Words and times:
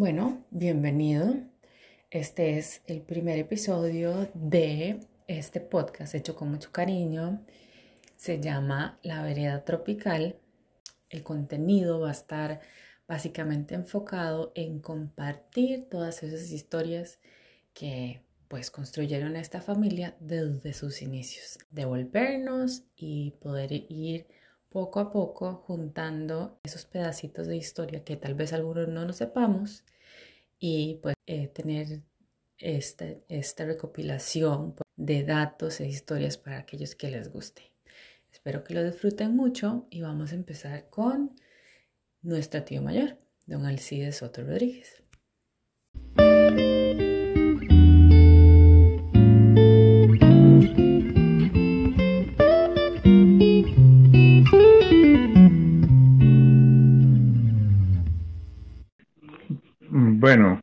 Bueno, 0.00 0.46
bienvenido. 0.50 1.34
Este 2.10 2.56
es 2.56 2.80
el 2.86 3.02
primer 3.02 3.38
episodio 3.38 4.30
de 4.32 5.00
este 5.26 5.60
podcast 5.60 6.14
hecho 6.14 6.34
con 6.34 6.50
mucho 6.50 6.72
cariño. 6.72 7.44
Se 8.16 8.40
llama 8.40 8.98
La 9.02 9.22
Vereda 9.22 9.62
Tropical. 9.62 10.36
El 11.10 11.22
contenido 11.22 12.00
va 12.00 12.08
a 12.08 12.12
estar 12.12 12.62
básicamente 13.06 13.74
enfocado 13.74 14.52
en 14.54 14.80
compartir 14.80 15.90
todas 15.90 16.22
esas 16.22 16.50
historias 16.50 17.18
que 17.74 18.22
pues 18.48 18.70
construyeron 18.70 19.36
esta 19.36 19.60
familia 19.60 20.16
desde 20.18 20.72
sus 20.72 21.02
inicios. 21.02 21.58
Devolvernos 21.70 22.84
y 22.96 23.32
poder 23.32 23.70
ir 23.70 24.26
poco 24.70 25.00
a 25.00 25.10
poco 25.10 25.64
juntando 25.66 26.58
esos 26.62 26.86
pedacitos 26.86 27.46
de 27.46 27.56
historia 27.56 28.04
que 28.04 28.16
tal 28.16 28.34
vez 28.34 28.52
algunos 28.52 28.88
no 28.88 29.04
nos 29.04 29.16
sepamos 29.16 29.84
y 30.58 31.00
pues 31.02 31.14
eh, 31.26 31.48
tener 31.48 32.02
esta, 32.58 33.06
esta 33.28 33.64
recopilación 33.64 34.76
de 34.96 35.24
datos 35.24 35.80
e 35.80 35.88
historias 35.88 36.38
para 36.38 36.58
aquellos 36.58 36.94
que 36.94 37.10
les 37.10 37.32
guste. 37.32 37.72
Espero 38.30 38.62
que 38.62 38.74
lo 38.74 38.84
disfruten 38.84 39.34
mucho 39.34 39.86
y 39.90 40.02
vamos 40.02 40.32
a 40.32 40.36
empezar 40.36 40.88
con 40.88 41.34
nuestro 42.22 42.62
tío 42.62 42.80
mayor, 42.80 43.18
don 43.46 43.66
Alcides 43.66 44.18
Soto 44.18 44.42
Rodríguez. 44.42 45.02
Bueno, 59.92 60.60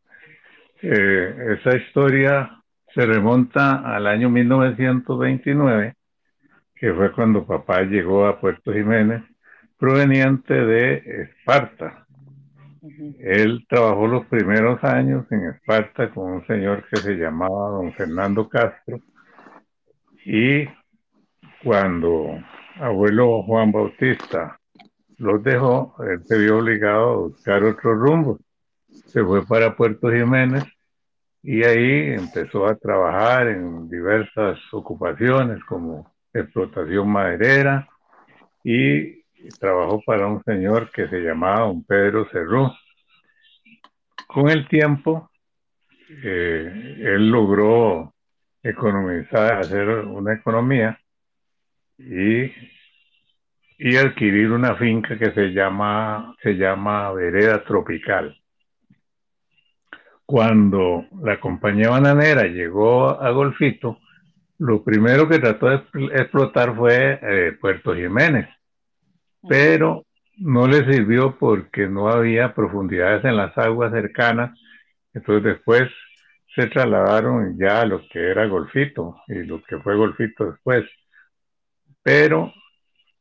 eh, 0.82 1.58
esa 1.60 1.76
historia 1.76 2.64
se 2.96 3.06
remonta 3.06 3.76
al 3.94 4.08
año 4.08 4.30
1929, 4.30 5.96
que 6.74 6.94
fue 6.94 7.12
cuando 7.12 7.46
papá 7.46 7.82
llegó 7.82 8.26
a 8.26 8.40
Puerto 8.40 8.72
Jiménez, 8.72 9.24
proveniente 9.78 10.54
de 10.54 11.24
Esparta. 11.24 12.08
Él 13.20 13.66
trabajó 13.68 14.08
los 14.08 14.26
primeros 14.28 14.82
años 14.86 15.30
en 15.30 15.48
Esparta 15.50 16.10
con 16.12 16.32
un 16.32 16.48
señor 16.48 16.86
que 16.90 16.96
se 16.96 17.16
llamaba 17.16 17.72
don 17.72 17.92
Fernando 17.96 18.48
Castro 18.48 19.02
y 20.24 20.66
cuando 21.66 22.40
abuelo 22.80 23.44
Juan 23.44 23.74
Bautista 23.74 24.58
los 25.18 25.44
dejó, 25.44 25.98
él 26.10 26.24
se 26.24 26.38
vio 26.38 26.60
obligado 26.60 27.10
a 27.10 27.18
buscar 27.18 27.64
otro 27.66 27.94
rumbo 27.94 28.40
se 29.06 29.24
fue 29.24 29.46
para 29.46 29.76
Puerto 29.76 30.12
Jiménez 30.12 30.64
y 31.44 31.64
ahí 31.64 32.14
empezó 32.14 32.66
a 32.66 32.76
trabajar 32.76 33.48
en 33.48 33.90
diversas 33.90 34.60
ocupaciones 34.72 35.64
como 35.66 36.14
explotación 36.34 37.10
maderera 37.10 37.88
y 38.64 39.24
trabajó 39.60 40.02
para 40.06 40.28
un 40.28 40.44
señor 40.44 40.92
que 40.92 41.08
se 41.08 41.20
llamaba 41.20 41.62
don 41.62 41.86
Pedro 41.86 42.28
Cerrú. 42.32 42.70
Con 44.28 44.50
el 44.50 44.68
tiempo, 44.68 45.32
eh, 46.24 46.98
él 47.00 47.30
logró 47.30 48.14
economizar, 48.62 49.60
hacer 49.60 49.88
una 49.88 50.34
economía 50.34 51.00
y, 51.98 52.52
y 53.78 53.96
adquirir 53.96 54.52
una 54.52 54.76
finca 54.76 55.18
que 55.18 55.32
se 55.32 55.54
llama, 55.54 56.36
se 56.44 56.54
llama 56.56 57.14
Vereda 57.14 57.64
Tropical 57.64 58.38
cuando 60.28 61.06
la 61.22 61.40
compañía 61.40 61.90
bananera 61.90 62.44
llegó 62.44 63.10
a 63.10 63.32
Golfito, 63.32 64.00
lo 64.58 64.84
primero 64.84 65.30
que 65.30 65.40
trató 65.40 65.70
de 65.70 65.76
explotar 66.16 66.76
fue 66.76 67.18
eh, 67.22 67.54
Puerto 67.54 67.96
Jiménez, 67.96 68.50
pero 69.48 70.06
no 70.40 70.68
le 70.68 70.84
sirvió 70.92 71.38
porque 71.40 71.88
no 71.88 72.10
había 72.10 72.54
profundidades 72.54 73.24
en 73.24 73.38
las 73.38 73.58
aguas 73.58 73.94
cercanas, 73.94 74.60
entonces 75.14 75.46
después 75.46 75.90
se 76.54 76.68
trasladaron 76.68 77.58
ya 77.58 77.80
a 77.80 77.86
lo 77.86 78.02
que 78.10 78.20
era 78.20 78.48
Golfito 78.48 79.16
y 79.28 79.44
lo 79.44 79.64
que 79.64 79.78
fue 79.78 79.96
Golfito 79.96 80.52
después. 80.52 80.84
Pero 82.04 82.52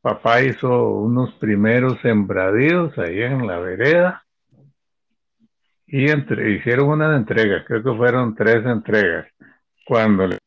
papá 0.00 0.42
hizo 0.42 0.88
unos 0.91 1.34
primeros 1.34 2.00
sembradíos 2.00 2.98
ahí 2.98 3.22
en 3.22 3.47
la 3.47 3.60
vereda 3.60 4.25
y 5.86 6.10
entre, 6.10 6.52
hicieron 6.52 6.88
una 6.88 7.14
entrega, 7.16 7.64
creo 7.64 7.82
que 7.82 7.94
fueron 7.94 8.34
tres 8.34 8.64
entregas, 8.66 9.26
cuando 9.84 10.24
el, 10.24 10.38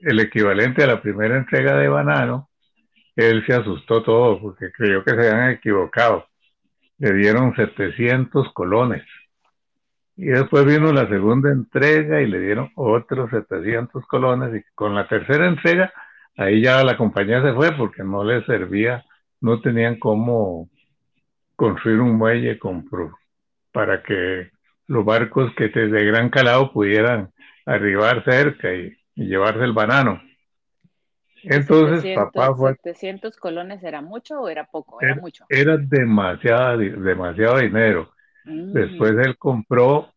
el, 0.00 0.20
equivalente 0.20 0.84
a 0.84 0.86
la 0.86 1.00
primera 1.00 1.36
entrega 1.36 1.76
de 1.76 1.88
Banano, 1.88 2.50
él 3.16 3.44
se 3.46 3.54
asustó 3.54 4.02
todo 4.02 4.40
porque 4.40 4.70
creyó 4.72 5.04
que 5.04 5.12
se 5.12 5.30
habían 5.30 5.50
equivocado. 5.50 6.26
Le 6.98 7.12
dieron 7.14 7.54
700 7.54 8.52
colones. 8.52 9.04
Y 10.16 10.26
después 10.26 10.64
vino 10.64 10.92
la 10.92 11.08
segunda 11.08 11.50
entrega 11.50 12.20
y 12.20 12.26
le 12.26 12.40
dieron 12.40 12.70
otros 12.74 13.30
700 13.30 14.06
colones. 14.06 14.54
Y 14.54 14.64
con 14.74 14.94
la 14.94 15.08
tercera 15.08 15.46
entrega, 15.46 15.92
ahí 16.36 16.62
ya 16.62 16.84
la 16.84 16.96
compañía 16.96 17.42
se 17.42 17.52
fue 17.54 17.72
porque 17.76 18.04
no 18.04 18.24
les 18.24 18.44
servía, 18.46 19.04
no 19.40 19.60
tenían 19.60 19.98
cómo 19.98 20.70
construir 21.56 22.00
un 22.00 22.16
muelle 22.16 22.58
con, 22.58 22.86
para 23.72 24.02
que 24.02 24.50
los 24.86 25.04
barcos 25.04 25.52
que 25.56 25.68
desde 25.68 26.04
gran 26.04 26.30
calado 26.30 26.72
pudieran 26.72 27.30
arribar 27.66 28.24
cerca 28.24 28.72
y, 28.72 28.96
llevarse 29.14 29.62
el 29.62 29.74
banano. 29.74 30.22
Entonces, 31.42 32.16
papá 32.16 32.54
fue... 32.54 32.74
¿700 32.76 33.36
colones 33.36 33.82
era 33.82 34.00
mucho 34.00 34.40
o 34.40 34.48
era 34.48 34.64
poco? 34.64 35.02
Era, 35.02 35.16
mucho. 35.16 35.44
Era 35.50 35.76
demasiado, 35.76 36.78
demasiado 36.78 37.58
dinero. 37.58 38.10
Mm. 38.44 38.72
Después 38.72 39.12
él 39.22 39.36
compró 39.36 40.12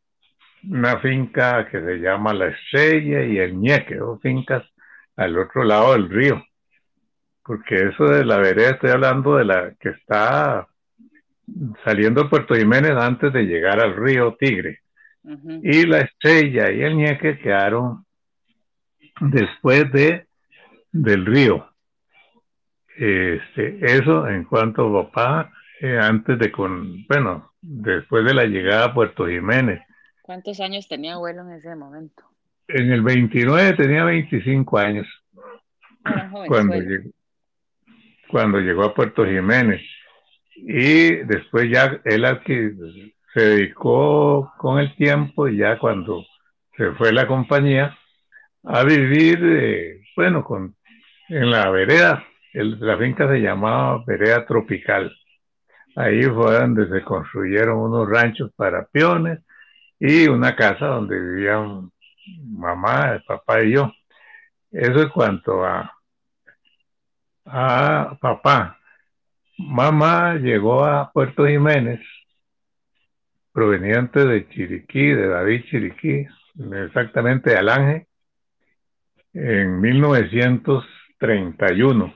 una 0.70 1.00
finca 1.00 1.68
que 1.70 1.82
se 1.82 1.98
llama 1.98 2.34
La 2.34 2.48
Estrella 2.48 3.24
y 3.24 3.38
el 3.38 3.60
Ñeque, 3.60 3.96
dos 3.96 4.22
fincas 4.22 4.64
al 5.18 5.38
otro 5.38 5.64
lado 5.64 5.94
del 5.94 6.10
río. 6.10 6.44
Porque 7.44 7.76
eso 7.90 8.06
de 8.06 8.24
la 8.24 8.38
vereda, 8.38 8.72
estoy 8.72 8.92
hablando 8.92 9.36
de 9.36 9.46
la 9.46 9.74
que 9.80 9.90
está 9.90 10.68
saliendo 11.84 12.24
de 12.24 12.30
Puerto 12.30 12.56
Jiménez 12.56 12.92
antes 12.92 13.32
de 13.34 13.44
llegar 13.44 13.80
al 13.80 13.96
río 13.96 14.36
Tigre. 14.40 14.82
Y 15.64 15.88
la 15.88 16.02
estrella 16.02 16.72
y 16.72 16.84
el 16.84 16.98
ñeque 16.98 17.40
quedaron 17.40 18.06
después 19.20 19.92
de 19.92 20.28
del 20.92 21.26
río. 21.26 21.68
Este, 22.96 23.80
eso 23.82 24.28
en 24.28 24.46
cuanto 24.46 24.88
a 25.00 25.12
papá, 25.12 25.52
eh, 25.82 25.98
antes 26.00 26.40
de 26.40 26.52
con, 26.52 27.06
bueno, 27.08 27.52
después 27.62 28.24
de 28.24 28.34
la 28.34 28.46
llegada 28.46 28.86
a 28.86 28.94
Puerto 28.94 29.28
Jiménez. 29.28 29.82
¿Cuántos 30.22 30.60
años 30.60 30.88
tenía 30.88 31.16
abuelo 31.16 31.42
en 31.42 31.54
ese 31.54 31.76
momento? 31.76 32.24
En 32.68 32.92
el 32.92 33.02
29 33.02 33.74
tenía 33.74 34.06
25 34.06 34.78
años. 34.78 35.08
cuando, 36.48 36.76
llegó, 36.76 37.10
cuando 38.30 38.60
llegó 38.60 38.84
a 38.86 38.94
Puerto 38.94 39.26
Jiménez 39.26 39.82
y 40.56 41.16
después 41.26 41.70
ya 41.70 42.00
él 42.04 42.26
se 43.34 43.42
dedicó 43.42 44.54
con 44.58 44.80
el 44.80 44.96
tiempo 44.96 45.48
y 45.48 45.58
ya 45.58 45.78
cuando 45.78 46.26
se 46.78 46.92
fue 46.94 47.12
la 47.14 47.28
compañía 47.28 47.98
a 48.64 48.84
vivir, 48.84 49.40
eh, 49.44 50.02
bueno, 50.16 50.44
con, 50.44 50.76
en 51.30 51.52
la 51.52 51.70
vereda, 51.70 52.24
la 52.54 52.98
finca 52.98 53.28
se 53.30 53.40
llamaba 53.40 54.04
Vereda 54.06 54.46
Tropical. 54.46 55.16
Ahí 55.96 56.24
fue 56.24 56.60
donde 56.60 56.90
se 56.90 57.04
construyeron 57.04 57.78
unos 57.80 58.10
ranchos 58.10 58.52
para 58.56 58.86
peones 58.86 59.40
y 60.00 60.28
una 60.28 60.56
casa 60.56 60.88
donde 60.88 61.20
vivían 61.20 61.90
mamá, 62.44 63.22
papá 63.28 63.64
y 63.64 63.74
yo. 63.74 63.92
Eso 64.72 65.04
es 65.04 65.08
cuanto 65.12 65.64
a, 65.66 65.92
a 67.46 68.18
papá. 68.20 68.78
Mamá 69.58 70.36
llegó 70.36 70.84
a 70.84 71.10
Puerto 71.14 71.48
Jiménez, 71.48 72.02
proveniente 73.54 74.26
de 74.26 74.50
Chiriquí, 74.50 75.14
de 75.14 75.30
David 75.30 75.64
Chiriquí, 75.70 76.28
exactamente 76.84 77.52
de 77.52 77.58
Alange, 77.58 78.08
en 79.34 79.80
1931, 79.80 82.14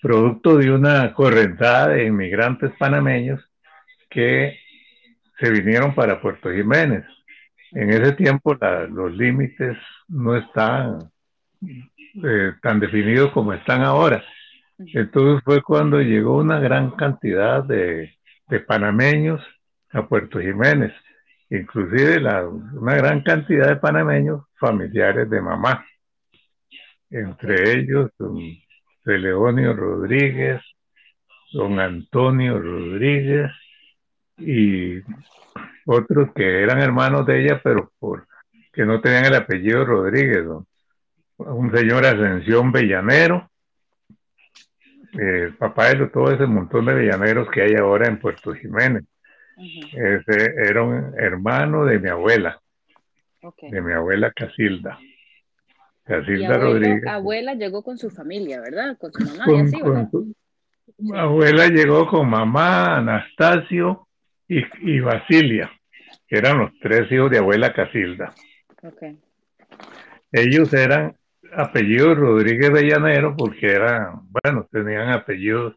producto 0.00 0.56
de 0.56 0.72
una 0.72 1.12
correntada 1.12 1.88
de 1.88 2.06
inmigrantes 2.06 2.72
panameños 2.78 3.46
que 4.08 4.58
se 5.38 5.50
vinieron 5.50 5.94
para 5.94 6.22
Puerto 6.22 6.50
Jiménez. 6.50 7.04
En 7.72 7.90
ese 7.90 8.12
tiempo 8.12 8.54
los 8.54 9.14
límites 9.14 9.76
no 10.08 10.34
estaban 10.34 11.10
eh, 11.62 12.54
tan 12.62 12.80
definidos 12.80 13.32
como 13.32 13.52
están 13.52 13.82
ahora 13.82 14.24
entonces 14.78 15.42
fue 15.44 15.62
cuando 15.62 16.00
llegó 16.00 16.38
una 16.38 16.58
gran 16.58 16.92
cantidad 16.92 17.64
de, 17.64 18.12
panameños 18.66 19.42
a 19.92 20.06
Puerto 20.06 20.38
Jiménez, 20.38 20.92
inclusive 21.48 22.18
una 22.18 22.94
gran 22.94 23.22
cantidad 23.22 23.68
de 23.68 23.76
panameños 23.76 24.44
familiares 24.58 25.28
de 25.30 25.40
mamá, 25.40 25.86
entre 27.10 27.78
ellos 27.78 28.10
don 28.18 28.38
Leonio 29.04 29.72
Rodríguez, 29.74 30.60
don 31.52 31.80
Antonio 31.80 32.58
Rodríguez 32.58 33.50
y 34.36 35.00
otros 35.86 36.32
que 36.34 36.62
eran 36.62 36.80
hermanos 36.80 37.26
de 37.26 37.44
ella, 37.44 37.60
pero 37.62 37.90
por 37.98 38.26
que 38.72 38.84
no 38.84 39.00
tenían 39.00 39.26
el 39.26 39.34
apellido 39.34 39.84
Rodríguez, 39.84 40.44
un 41.36 41.76
señor 41.76 42.06
Ascensión 42.06 42.72
Bellanero, 42.72 43.51
el 45.12 45.54
papá 45.56 45.92
de 45.92 46.06
todo 46.08 46.32
ese 46.32 46.46
montón 46.46 46.86
de 46.86 46.94
villaneros 46.94 47.48
que 47.50 47.62
hay 47.62 47.74
ahora 47.74 48.08
en 48.08 48.18
Puerto 48.18 48.52
Jiménez. 48.54 49.04
Ese 49.56 50.54
era 50.56 50.82
un 50.82 51.14
hermano 51.18 51.84
de 51.84 51.98
mi 51.98 52.08
abuela, 52.08 52.60
de 53.70 53.80
mi 53.80 53.92
abuela 53.92 54.32
Casilda. 54.32 54.98
Casilda 56.04 56.58
Rodríguez. 56.58 57.06
Abuela 57.06 57.54
llegó 57.54 57.82
con 57.82 57.98
su 57.98 58.10
familia, 58.10 58.60
¿verdad? 58.60 58.96
Con 58.98 59.12
su 59.12 59.24
mamá 59.24 60.08
abuela 61.14 61.68
llegó 61.68 62.06
con 62.06 62.28
mamá, 62.28 62.96
Anastasio 62.98 64.08
y, 64.48 64.62
y, 64.80 65.00
Basilia, 65.00 65.70
que 66.26 66.38
eran 66.38 66.58
los 66.58 66.70
tres 66.80 67.10
hijos 67.10 67.30
de 67.30 67.38
abuela 67.38 67.72
Casilda. 67.72 68.34
Ellos 70.32 70.72
eran 70.72 71.16
apellidos 71.54 72.16
Rodríguez 72.16 72.72
Bellanero 72.72 73.36
porque 73.36 73.72
eran, 73.72 74.20
bueno, 74.28 74.68
tenían 74.70 75.10
apellidos, 75.10 75.74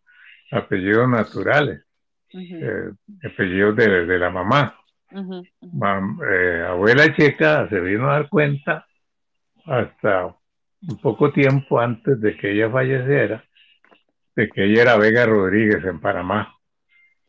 apellidos 0.52 1.10
naturales, 1.10 1.84
eh, 2.34 2.92
apellidos 3.24 3.76
de, 3.76 4.20
la 4.20 4.30
mamá. 4.30 4.78
Eh, 5.12 6.66
abuela 6.68 7.16
Checa 7.16 7.70
se 7.70 7.80
vino 7.80 8.10
a 8.10 8.14
dar 8.14 8.30
cuenta 8.30 8.86
hasta 9.66 10.36
un 10.88 10.98
poco 11.02 11.32
tiempo 11.32 11.80
antes 11.80 12.20
de 12.20 12.38
que 12.38 12.52
ella 12.52 12.70
falleciera, 12.70 13.44
de 14.36 14.50
que 14.50 14.66
ella 14.66 14.82
era 14.84 14.98
Vega 14.98 15.26
Rodríguez 15.26 15.84
en 15.86 16.00
Panamá. 16.00 16.54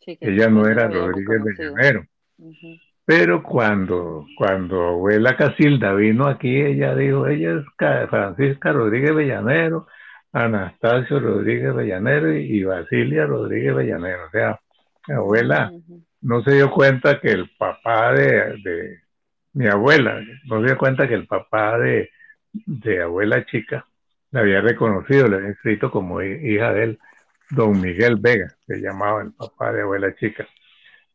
ella 0.06 0.48
no 0.48 0.66
era 0.66 0.88
Rodríguez 0.88 1.42
Bellanero. 1.42 2.06
Pero 3.06 3.40
cuando, 3.40 4.26
cuando 4.36 4.82
abuela 4.88 5.36
Casilda 5.36 5.94
vino 5.94 6.26
aquí, 6.26 6.60
ella 6.60 6.94
dijo, 6.96 7.28
ella 7.28 7.52
es 7.60 8.08
Francisca 8.10 8.72
Rodríguez 8.72 9.14
Bellanero, 9.14 9.86
Anastasio 10.32 11.20
Rodríguez 11.20 11.72
Bellanero 11.72 12.36
y, 12.36 12.64
Basilia 12.64 13.24
Rodríguez 13.26 13.76
Bellanero. 13.76 14.26
O 14.26 14.30
sea, 14.30 14.60
mi 15.06 15.14
abuela 15.14 15.70
no 16.20 16.42
se 16.42 16.54
dio 16.54 16.68
cuenta 16.72 17.20
que 17.20 17.30
el 17.30 17.48
papá 17.56 18.12
de, 18.12 18.98
mi 19.52 19.68
abuela, 19.68 20.20
no 20.46 20.60
se 20.60 20.66
dio 20.66 20.76
cuenta 20.76 21.06
que 21.06 21.14
el 21.14 21.28
papá 21.28 21.78
de, 21.78 22.10
de 22.52 23.02
abuela 23.02 23.46
chica 23.46 23.86
la 24.32 24.40
había 24.40 24.60
reconocido, 24.60 25.28
le 25.28 25.36
había 25.36 25.50
escrito 25.50 25.92
como 25.92 26.20
hija 26.22 26.72
de 26.72 26.82
él, 26.82 26.98
don 27.50 27.80
Miguel 27.80 28.16
Vega, 28.16 28.48
se 28.66 28.80
llamaba 28.80 29.22
el 29.22 29.32
papá 29.32 29.72
de 29.72 29.82
abuela 29.82 30.12
chica. 30.16 30.44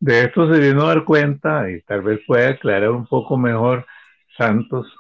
De 0.02 0.22
esto 0.22 0.52
se 0.52 0.60
vino 0.60 0.82
a 0.82 0.96
dar 0.96 1.06
cuenta 1.06 1.70
y 1.70 1.80
tal 1.84 2.02
vez 2.02 2.22
pueda 2.26 2.50
aclarar 2.50 2.90
un 2.90 3.06
poco 3.06 3.38
mejor 3.38 3.86
Santos 4.36 4.92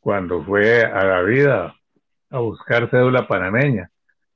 cuando 0.00 0.44
fue 0.44 0.82
a 0.82 1.02
la 1.02 1.22
vida 1.22 1.74
a 2.28 2.38
buscar 2.40 2.90
cédula 2.90 3.26
panameña. 3.26 3.90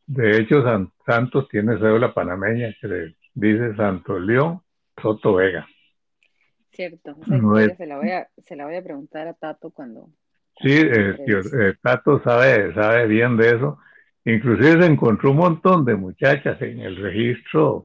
De 0.06 0.38
hecho, 0.38 0.64
Santos 1.04 1.46
tiene 1.50 1.76
cédula 1.76 2.14
panameña 2.14 2.74
que 2.80 3.14
dice 3.34 3.76
Santo 3.76 4.18
León 4.18 4.62
Soto 5.00 5.34
Vega. 5.34 5.66
Cierto, 6.72 7.16
se, 7.26 7.86
la 7.86 7.96
voy 7.98 8.76
a, 8.76 8.82
preguntar 8.82 9.28
a 9.28 9.34
Tato 9.34 9.72
cuando... 9.72 10.08
Sí, 10.58 10.72
eh, 10.72 11.16
eh, 11.28 11.74
Tato 11.82 12.22
sabe, 12.24 12.72
sabe 12.72 13.06
bien 13.08 13.36
de 13.36 13.56
eso. 13.56 13.78
Inclusive 14.24 14.80
se 14.80 14.86
encontró 14.86 15.32
un 15.32 15.36
montón 15.36 15.84
de 15.84 15.96
muchachas 15.96 16.62
en 16.62 16.80
el 16.80 16.96
registro 16.96 17.84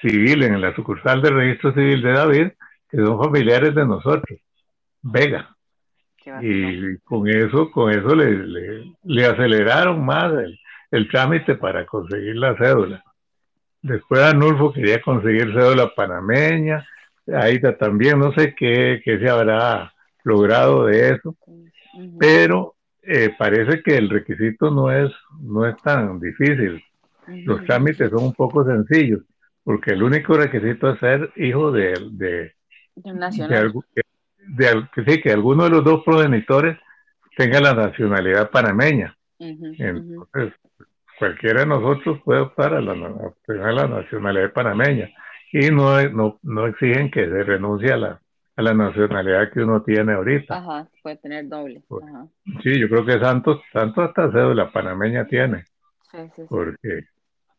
civil, 0.00 0.42
en 0.42 0.60
la 0.60 0.74
sucursal 0.74 1.22
del 1.22 1.34
registro 1.34 1.72
civil 1.72 2.02
de 2.02 2.12
David, 2.12 2.48
que 2.88 2.96
son 2.98 3.18
familiares 3.18 3.74
de 3.74 3.86
nosotros, 3.86 4.38
Vega. 5.02 5.50
Y 6.40 6.96
con 6.98 7.28
eso, 7.28 7.70
con 7.70 7.90
eso 7.90 8.14
le, 8.14 8.94
le, 9.02 9.26
aceleraron 9.26 10.04
más 10.04 10.32
el, 10.90 11.08
trámite 11.08 11.56
para 11.56 11.84
conseguir 11.84 12.36
la 12.36 12.56
cédula. 12.56 13.04
Después 13.82 14.22
Anulfo 14.22 14.72
quería 14.72 15.02
conseguir 15.02 15.52
cédula 15.52 15.92
panameña, 15.94 16.86
Aida 17.26 17.76
también, 17.76 18.18
no 18.18 18.32
sé 18.32 18.54
qué, 18.54 19.02
qué 19.04 19.18
se 19.18 19.28
habrá 19.28 19.92
logrado 20.22 20.86
de 20.86 21.10
eso, 21.10 21.36
pero 22.18 22.74
eh, 23.02 23.34
parece 23.38 23.82
que 23.82 23.96
el 23.96 24.08
requisito 24.08 24.70
no 24.70 24.90
es, 24.90 25.12
no 25.40 25.66
es 25.66 25.76
tan 25.82 26.18
difícil. 26.20 26.82
Los 27.26 27.64
trámites 27.64 28.10
son 28.10 28.24
un 28.24 28.34
poco 28.34 28.64
sencillos 28.64 29.20
porque 29.64 29.92
el 29.92 30.02
único 30.02 30.36
requisito 30.36 30.90
es 30.90 31.00
ser 31.00 31.32
hijo 31.36 31.72
de, 31.72 31.94
de, 32.12 32.52
nacional. 33.12 33.72
de, 34.46 34.84
que 34.94 35.04
sí, 35.04 35.20
que 35.22 35.32
alguno 35.32 35.64
de 35.64 35.70
los 35.70 35.84
dos 35.84 36.04
progenitores 36.04 36.78
tenga 37.36 37.60
la 37.60 37.74
nacionalidad 37.74 38.50
panameña. 38.50 39.16
Entonces, 39.38 40.52
cualquiera 41.18 41.60
de 41.60 41.66
nosotros 41.66 42.20
puede 42.24 42.40
optar 42.40 42.74
a 42.74 42.80
la, 42.80 42.94
la 42.94 43.88
nacionalidad 43.88 44.52
panameña 44.52 45.10
y 45.52 45.70
no, 45.70 46.02
no, 46.10 46.38
no 46.42 46.66
exigen 46.66 47.10
que 47.10 47.26
se 47.26 47.42
renuncie 47.42 47.92
a 47.92 47.96
la, 47.96 48.20
a 48.56 48.62
la 48.62 48.74
nacionalidad 48.74 49.52
que 49.52 49.60
uno 49.60 49.82
tiene 49.82 50.12
ahorita. 50.12 50.58
Ajá, 50.58 50.88
puede 51.02 51.16
tener 51.16 51.48
doble. 51.48 51.82
Sí, 52.62 52.78
yo 52.78 52.88
creo 52.88 53.04
que 53.04 53.18
Santos, 53.18 53.60
Santos 53.72 54.08
hasta 54.08 54.30
cédula 54.30 54.70
panameña 54.70 55.26
tiene. 55.26 55.64
Sí, 56.10 56.18
sí, 56.36 56.42
Porque, 56.48 57.04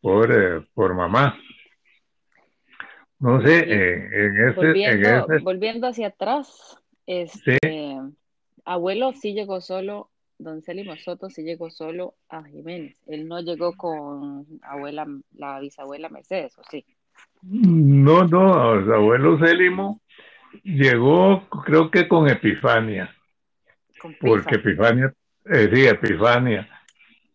por, 0.00 0.30
eh, 0.32 0.66
por 0.74 0.94
mamá. 0.94 1.36
No 3.18 3.40
sé, 3.40 3.60
eh, 3.60 4.08
en, 4.12 4.48
ese, 4.48 5.38
volviendo, 5.40 5.88
hacia 5.88 6.08
atrás, 6.08 6.78
este, 7.06 7.58
abuelo 8.64 9.12
sí 9.14 9.32
llegó 9.32 9.62
solo, 9.62 10.10
don 10.38 10.62
Célimo 10.62 10.96
Soto 10.96 11.30
sí 11.30 11.42
llegó 11.42 11.70
solo 11.70 12.14
a 12.28 12.44
Jiménez. 12.44 12.96
Él 13.06 13.26
no 13.26 13.40
llegó 13.40 13.72
con 13.74 14.46
abuela, 14.62 15.06
la 15.34 15.60
bisabuela 15.60 16.10
Mercedes, 16.10 16.58
¿o 16.58 16.62
sí? 16.70 16.84
No, 17.42 18.24
no, 18.24 18.94
abuelo 18.94 19.38
Célimo 19.38 20.02
llegó 20.62 21.48
creo 21.64 21.90
que 21.90 22.08
con 22.08 22.28
Epifania. 22.28 23.14
porque 24.20 24.56
Epifania, 24.56 25.10
eh, 25.46 25.70
sí, 25.72 25.86
Epifania. 25.86 26.68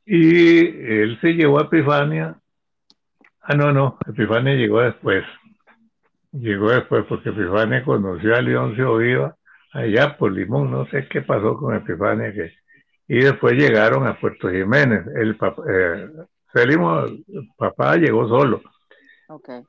Y 0.06 0.60
él 0.60 1.18
se 1.22 1.30
llevó 1.34 1.60
a 1.60 1.64
Epifania. 1.64 2.38
Ah, 3.42 3.56
no, 3.56 3.74
no, 3.74 3.98
Epifania 4.08 4.54
llegó 4.54 4.82
después 4.82 5.24
llegó 6.32 6.72
después 6.72 7.06
porque 7.08 7.30
Epifania 7.30 7.84
conoció 7.84 8.36
a 8.36 8.42
Leoncio 8.42 8.98
Viva 8.98 9.36
allá 9.74 10.18
por 10.18 10.32
Limón, 10.32 10.72
no 10.72 10.86
sé 10.88 11.08
qué 11.08 11.22
pasó 11.22 11.58
con 11.58 11.76
Epifania, 11.76 12.34
que, 12.34 12.52
y 13.08 13.20
después 13.20 13.54
llegaron 13.54 14.08
a 14.08 14.20
Puerto 14.20 14.50
Jiménez. 14.50 15.06
El 15.16 15.36
papá, 15.38 15.64
eh, 15.70 16.08
papá 17.58 17.98
llegó 17.98 18.28
solo. 18.28 18.62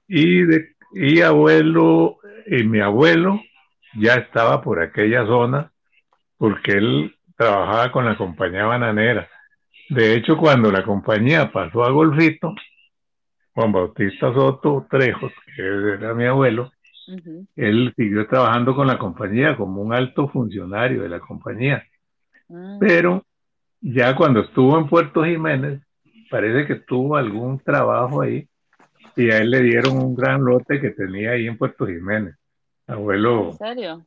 Y, 0.08 0.42
de, 0.44 0.74
y 0.94 1.20
abuelo, 1.20 2.18
y 2.46 2.64
mi 2.64 2.80
abuelo 2.80 3.40
ya 3.98 4.14
estaba 4.14 4.62
por 4.62 4.80
aquella 4.80 5.24
zona 5.26 5.70
porque 6.36 6.72
él 6.72 7.14
trabajaba 7.36 7.92
con 7.92 8.04
la 8.04 8.16
compañía 8.16 8.64
bananera. 8.64 9.28
De 9.88 10.14
hecho, 10.14 10.36
cuando 10.36 10.72
la 10.72 10.84
compañía 10.84 11.52
pasó 11.52 11.84
a 11.84 11.90
Golfito, 11.90 12.54
Juan 13.54 13.72
Bautista 13.72 14.32
Soto 14.32 14.86
Trejos, 14.90 15.32
que 15.54 15.62
era 15.62 16.14
mi 16.14 16.24
abuelo, 16.24 16.72
él 17.56 17.92
siguió 17.96 18.26
trabajando 18.26 18.74
con 18.74 18.86
la 18.86 18.98
compañía 18.98 19.56
como 19.56 19.82
un 19.82 19.92
alto 19.92 20.28
funcionario 20.28 21.02
de 21.02 21.08
la 21.08 21.20
compañía. 21.20 21.84
Ah. 22.50 22.76
Pero 22.80 23.24
ya 23.80 24.14
cuando 24.16 24.40
estuvo 24.40 24.78
en 24.78 24.88
Puerto 24.88 25.24
Jiménez, 25.24 25.82
parece 26.30 26.66
que 26.66 26.76
tuvo 26.76 27.16
algún 27.16 27.58
trabajo 27.58 28.22
ahí 28.22 28.48
y 29.16 29.30
a 29.30 29.38
él 29.38 29.50
le 29.50 29.62
dieron 29.62 29.98
un 29.98 30.14
gran 30.14 30.42
lote 30.42 30.80
que 30.80 30.90
tenía 30.90 31.32
ahí 31.32 31.46
en 31.46 31.58
Puerto 31.58 31.86
Jiménez. 31.86 32.36
Abuelo. 32.86 33.50
¿En 33.50 33.58
serio? 33.58 34.06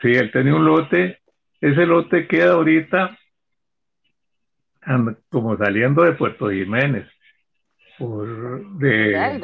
Sí, 0.00 0.08
él 0.08 0.30
tenía 0.30 0.54
un 0.54 0.64
lote. 0.64 1.18
Ese 1.60 1.86
lote 1.86 2.26
queda 2.26 2.52
ahorita 2.52 3.18
como 5.30 5.56
saliendo 5.56 6.02
de 6.02 6.12
Puerto 6.12 6.50
Jiménez 6.50 7.06
de 8.78 9.40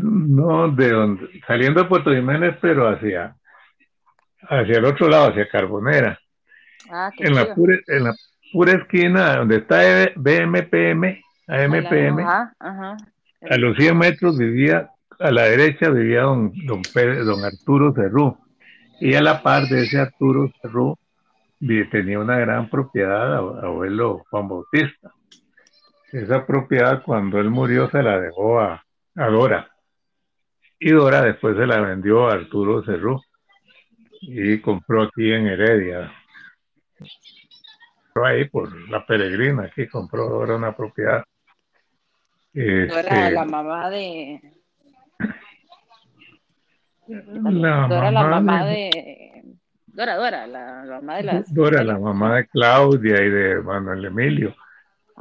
no 0.00 0.70
de 0.70 0.90
donde 0.90 1.40
saliendo 1.46 1.82
de 1.82 1.88
Puerto 1.88 2.12
Jiménez 2.12 2.56
pero 2.60 2.88
hacia 2.88 3.36
hacia 4.42 4.78
el 4.78 4.84
otro 4.84 5.08
lado 5.08 5.30
hacia 5.30 5.48
Carbonera 5.48 6.18
ah, 6.90 7.10
en 7.18 7.34
la 7.34 7.54
pura 7.54 7.76
en 7.86 8.04
la 8.04 8.14
pura 8.52 8.72
esquina 8.72 9.36
donde 9.36 9.56
está 9.56 10.10
BMPM 10.16 11.20
AMPM 11.48 12.20
a 13.48 13.56
los 13.56 13.76
100 13.76 13.96
metros 13.96 14.38
vivía 14.38 14.90
a 15.20 15.30
la 15.30 15.44
derecha 15.44 15.90
vivía 15.90 16.22
don, 16.22 16.52
don, 16.66 16.82
don 17.24 17.44
Arturo 17.44 17.92
Cerrú. 17.94 18.36
Y 19.00 19.14
a 19.14 19.22
la 19.22 19.42
par 19.42 19.64
de 19.64 19.82
ese 19.82 19.98
Arturo 19.98 20.50
Cerrú 20.60 20.98
tenía 21.90 22.18
una 22.18 22.38
gran 22.38 22.68
propiedad, 22.68 23.36
abuelo 23.36 24.24
Juan 24.30 24.48
Bautista. 24.48 25.12
Esa 26.12 26.44
propiedad 26.44 27.02
cuando 27.04 27.38
él 27.38 27.50
murió 27.50 27.88
se 27.90 28.02
la 28.02 28.18
dejó 28.20 28.60
a, 28.60 28.84
a 29.14 29.26
Dora. 29.26 29.70
Y 30.78 30.90
Dora 30.90 31.22
después 31.22 31.56
se 31.56 31.66
la 31.66 31.80
vendió 31.80 32.28
a 32.28 32.34
Arturo 32.34 32.82
Cerrú 32.82 33.20
y 34.22 34.60
compró 34.60 35.02
aquí 35.02 35.32
en 35.32 35.46
Heredia. 35.46 36.12
Ahí 38.14 38.48
por 38.48 38.90
la 38.90 39.06
peregrina, 39.06 39.64
aquí 39.64 39.86
compró 39.86 40.28
Dora 40.28 40.56
una 40.56 40.74
propiedad. 40.74 41.24
Dora, 42.52 43.00
este, 43.00 43.30
la 43.30 43.44
mamá 43.44 43.90
de. 43.90 44.40
La 47.06 47.86
Dora, 47.88 48.10
la 48.10 48.22
mamá 48.24 48.66
de. 48.66 49.44
Dora, 49.86 50.16
Dora, 50.16 50.46
la, 50.46 50.84
mamá 50.86 51.16
de 51.16 51.22
las. 51.22 51.54
Dora, 51.54 51.84
la 51.84 51.98
mamá 51.98 52.36
de 52.36 52.48
Claudia 52.48 53.22
y 53.22 53.30
de 53.30 53.62
Manuel 53.62 54.04
Emilio. 54.04 54.54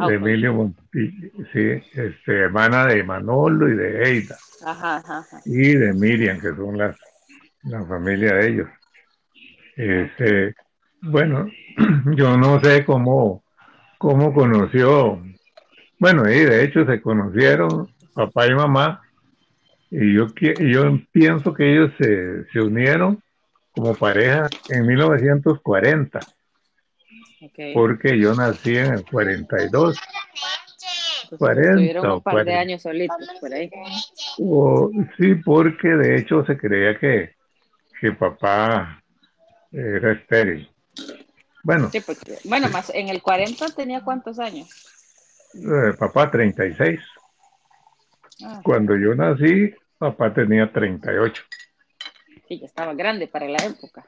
Ah, 0.02 0.08
de 0.08 0.16
Emilio 0.16 0.54
Montillo, 0.54 1.30
sí, 1.52 1.60
este, 1.94 2.34
hermana 2.34 2.86
de 2.86 3.04
Manolo 3.04 3.68
y 3.68 3.76
de 3.76 4.04
Eida. 4.04 4.38
Ajá, 4.66 4.98
ajá, 4.98 5.42
Y 5.44 5.76
de 5.76 5.94
Miriam, 5.94 6.40
que 6.40 6.56
son 6.56 6.78
las, 6.78 6.96
la 7.64 7.84
familia 7.86 8.36
de 8.36 8.48
ellos. 8.48 8.70
Este, 9.76 10.56
bueno, 11.02 11.48
yo 12.16 12.38
no 12.38 12.62
sé 12.62 12.86
cómo, 12.86 13.44
cómo 13.98 14.34
conoció, 14.34 15.22
bueno, 16.00 16.30
y 16.30 16.46
de 16.46 16.64
hecho 16.64 16.86
se 16.86 17.02
conocieron 17.02 17.94
papá 18.14 18.48
y 18.48 18.56
mamá, 18.56 19.02
y 19.92 20.14
yo, 20.14 20.28
yo 20.60 20.98
pienso 21.12 21.54
que 21.54 21.74
ellos 21.74 21.92
se, 22.00 22.46
se 22.54 22.62
unieron 22.62 23.22
como 23.72 23.96
pareja 23.96 24.48
en 24.70 24.88
1940 24.88 26.20
porque 27.74 28.20
yo 28.20 28.34
nací 28.34 28.78
en 28.78 28.94
el 28.94 29.06
42. 29.06 29.98
40 31.38 32.14
un 32.14 32.22
par 32.22 32.44
de 32.44 32.56
años 32.56 32.82
solitos 32.82 33.18
por 33.40 33.54
ahí. 33.54 33.70
sí, 35.18 35.36
porque 35.46 35.90
de 35.90 36.18
hecho 36.18 36.44
se 36.46 36.58
creía 36.58 36.98
que, 36.98 37.36
que 38.02 38.12
papá 38.14 39.04
era 39.72 40.14
estéril. 40.14 40.70
Bueno. 41.64 41.92
bueno, 42.46 42.70
más 42.70 42.90
en 42.96 43.10
el 43.10 43.22
40 43.22 43.68
tenía 43.76 44.02
cuántos 44.02 44.40
años? 44.40 44.68
Eh, 45.54 45.94
papá 46.00 46.32
36. 46.32 47.00
Ah. 48.44 48.62
Cuando 48.64 48.98
yo 48.98 49.14
nací, 49.14 49.74
papá 49.98 50.34
tenía 50.34 50.72
38. 50.72 51.44
Sí, 52.48 52.60
ya 52.60 52.66
estaba 52.66 52.94
grande 52.94 53.28
para 53.28 53.48
la 53.48 53.64
época. 53.64 54.06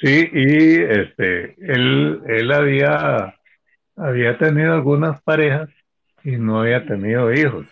Sí, 0.00 0.30
y 0.32 0.82
este, 0.82 1.54
él, 1.58 2.22
él 2.26 2.52
había, 2.52 3.34
había 3.96 4.38
tenido 4.38 4.72
algunas 4.72 5.20
parejas 5.22 5.68
y 6.22 6.36
no 6.36 6.60
había 6.60 6.86
tenido 6.86 7.32
hijos. 7.32 7.66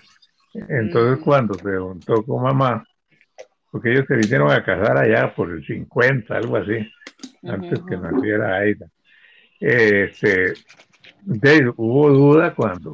Entonces 0.55 1.21
mm. 1.21 1.25
cuando 1.25 1.55
se 1.55 1.79
juntó 1.79 2.23
con 2.25 2.43
mamá, 2.43 2.85
porque 3.71 3.93
ellos 3.93 4.05
se 4.07 4.17
vinieron 4.17 4.51
a 4.51 4.63
casar 4.63 4.99
allá 4.99 5.35
por 5.35 5.51
el 5.51 5.65
50, 5.65 6.37
algo 6.37 6.57
así, 6.57 6.87
antes 7.43 7.81
que 7.89 7.97
naciera 7.97 8.57
Aida. 8.57 8.87
Este, 9.59 10.53
hubo 11.77 12.11
duda 12.11 12.55
cuando, 12.55 12.93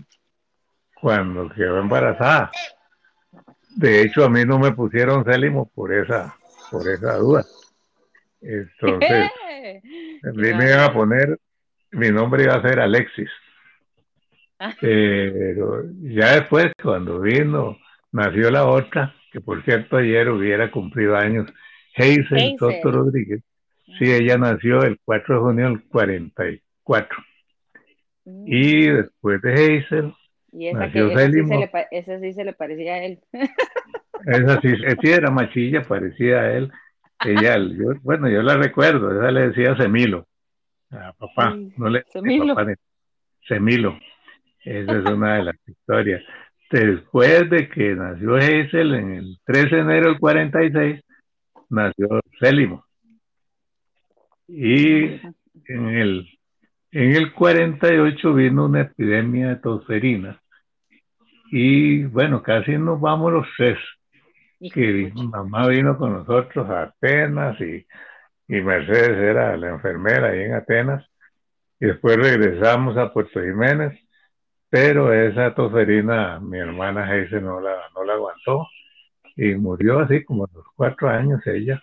cuando 1.01 1.49
quedó 1.49 1.81
embarazada. 1.81 2.53
De 3.75 4.03
hecho, 4.03 4.25
a 4.25 4.29
mí 4.29 4.45
no 4.45 4.59
me 4.59 4.73
pusieron 4.73 5.25
Célimo 5.25 5.69
por 5.75 5.93
esa, 5.93 6.37
por 6.71 6.89
esa 6.89 7.17
duda. 7.17 7.45
Entonces, 8.41 9.31
a 10.23 10.33
mí 10.33 10.55
me 10.55 10.67
iban 10.67 10.81
a 10.81 10.93
poner, 10.93 11.39
mi 11.93 12.11
nombre 12.11 12.45
iba 12.45 12.55
a 12.55 12.63
ser 12.63 12.81
Alexis. 12.81 13.31
Ah. 14.59 14.75
Pero 14.81 15.85
ya 16.01 16.35
después, 16.35 16.67
cuando 16.83 17.21
vino, 17.21 17.79
nació 18.13 18.51
la 18.51 18.67
otra, 18.67 19.15
que 19.33 19.41
por 19.41 19.65
cierto 19.65 19.97
ayer 19.97 20.31
hubiera 20.31 20.71
cumplido 20.71 21.17
años, 21.17 21.53
Hazel, 21.97 22.57
Soto 22.59 22.91
Rodríguez. 22.91 23.43
Sí, 23.99 24.13
ella 24.13 24.37
nació 24.37 24.83
el 24.83 24.99
4 25.05 25.35
de 25.35 25.41
junio 25.41 25.69
del 25.69 25.83
44. 25.89 27.19
Mm. 28.25 28.45
Y 28.47 28.87
después 28.91 29.41
de 29.43 29.53
Hazel, 29.53 30.15
nació 30.75 31.09
que, 31.09 31.15
esa, 31.91 32.21
sí 32.21 32.33
se 32.33 32.45
le 32.45 32.53
parecía 32.53 32.95
a 32.95 33.05
él. 33.05 33.21
esa 34.27 34.61
sí, 34.61 34.69
sí 35.03 35.11
era 35.11 35.31
machilla, 35.31 35.83
parecía 35.83 36.41
a 36.41 36.53
él. 36.53 36.73
Ella, 37.25 37.57
bueno, 38.03 38.29
yo 38.29 38.43
la 38.43 38.57
recuerdo, 38.57 39.11
esa 39.11 39.31
le 39.31 39.49
decía 39.49 39.77
Semilo 39.77 40.29
a 40.91 41.13
papá, 41.13 41.55
no 41.77 41.89
le 41.89 42.05
Semilo. 42.13 42.55
Papá, 42.55 42.73
Semilo. 43.47 43.99
Esa 44.65 44.99
es 44.99 45.05
una 45.07 45.37
de 45.37 45.45
las 45.45 45.57
historias. 45.67 46.23
Después 46.71 47.49
de 47.51 47.69
que 47.69 47.95
nació 47.95 48.37
Hazel 48.37 48.95
en 48.95 49.15
el 49.15 49.39
13 49.45 49.77
de 49.77 49.81
enero 49.81 50.11
del 50.11 50.19
46, 50.19 51.01
nació 51.71 52.21
Célimo. 52.39 52.85
Y 54.47 55.21
en 55.67 55.89
el, 55.89 56.29
en 56.91 57.17
el 57.17 57.33
48 57.33 58.35
vino 58.35 58.67
una 58.67 58.83
epidemia 58.83 59.49
de 59.49 59.57
tosferina. 59.57 60.41
Y 61.51 62.05
bueno, 62.05 62.43
casi 62.43 62.77
nos 62.77 63.01
vamos 63.01 63.33
los 63.33 63.47
tres 63.57 63.79
que 64.61 65.13
mamá 65.15 65.69
vino 65.69 65.97
con 65.97 66.13
nosotros 66.13 66.69
a 66.69 66.83
Atenas 66.83 67.61
y, 67.61 67.87
y 68.49 68.61
Mercedes 68.61 69.17
era 69.17 69.57
la 69.57 69.71
enfermera 69.71 70.29
ahí 70.29 70.43
en 70.43 70.55
Atenas. 70.55 71.05
Y 71.81 71.87
después 71.87 72.17
regresamos 72.17 72.97
a 72.97 73.13
Puerto 73.13 73.41
Jiménez, 73.41 73.99
pero 74.69 75.13
esa 75.13 75.55
toserina 75.55 76.41
mi 76.41 76.59
hermana 76.59 77.07
Heise 77.07 77.41
no 77.41 77.61
la, 77.61 77.77
no 77.95 78.05
la 78.05 78.15
aguantó 78.15 78.67
y 79.37 79.55
murió 79.55 80.01
así 80.01 80.25
como 80.25 80.45
a 80.45 80.49
los 80.53 80.65
cuatro 80.75 81.09
años 81.09 81.47
ella. 81.47 81.81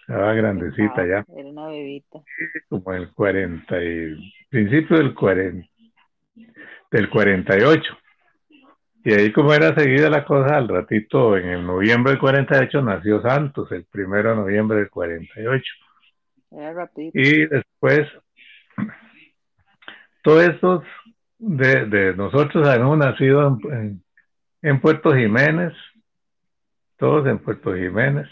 Estaba 0.00 0.34
grandecita 0.34 1.06
ya. 1.06 1.24
Era 1.34 1.48
una 1.48 1.68
bebita. 1.68 2.20
Como 2.68 2.92
el 2.92 3.12
40 3.12 3.82
y 3.82 4.32
principio 4.50 4.98
del 4.98 5.14
40 5.14 5.66
del 6.90 7.08
48. 7.08 7.96
Y 9.02 9.14
ahí 9.14 9.32
como 9.32 9.54
era 9.54 9.74
seguida 9.74 10.10
la 10.10 10.24
cosa, 10.24 10.56
al 10.56 10.68
ratito, 10.68 11.36
en 11.36 11.48
el 11.48 11.66
noviembre 11.66 12.12
del 12.12 12.20
48 12.20 12.82
nació 12.82 13.22
Santos, 13.22 13.72
el 13.72 13.84
primero 13.84 14.30
de 14.30 14.36
noviembre 14.36 14.78
del 14.78 14.90
48. 14.90 15.64
Y 17.14 17.46
después, 17.46 18.08
todos 20.22 20.44
estos 20.44 20.84
de, 21.38 21.86
de 21.86 22.14
nosotros 22.14 22.68
habíamos 22.68 22.98
nacido 22.98 23.58
en, 23.70 24.02
en, 24.60 24.80
Puerto 24.80 25.14
Jiménez, 25.14 25.72
todos 26.98 27.26
en 27.26 27.38
Puerto 27.38 27.74
Jiménez, 27.74 28.28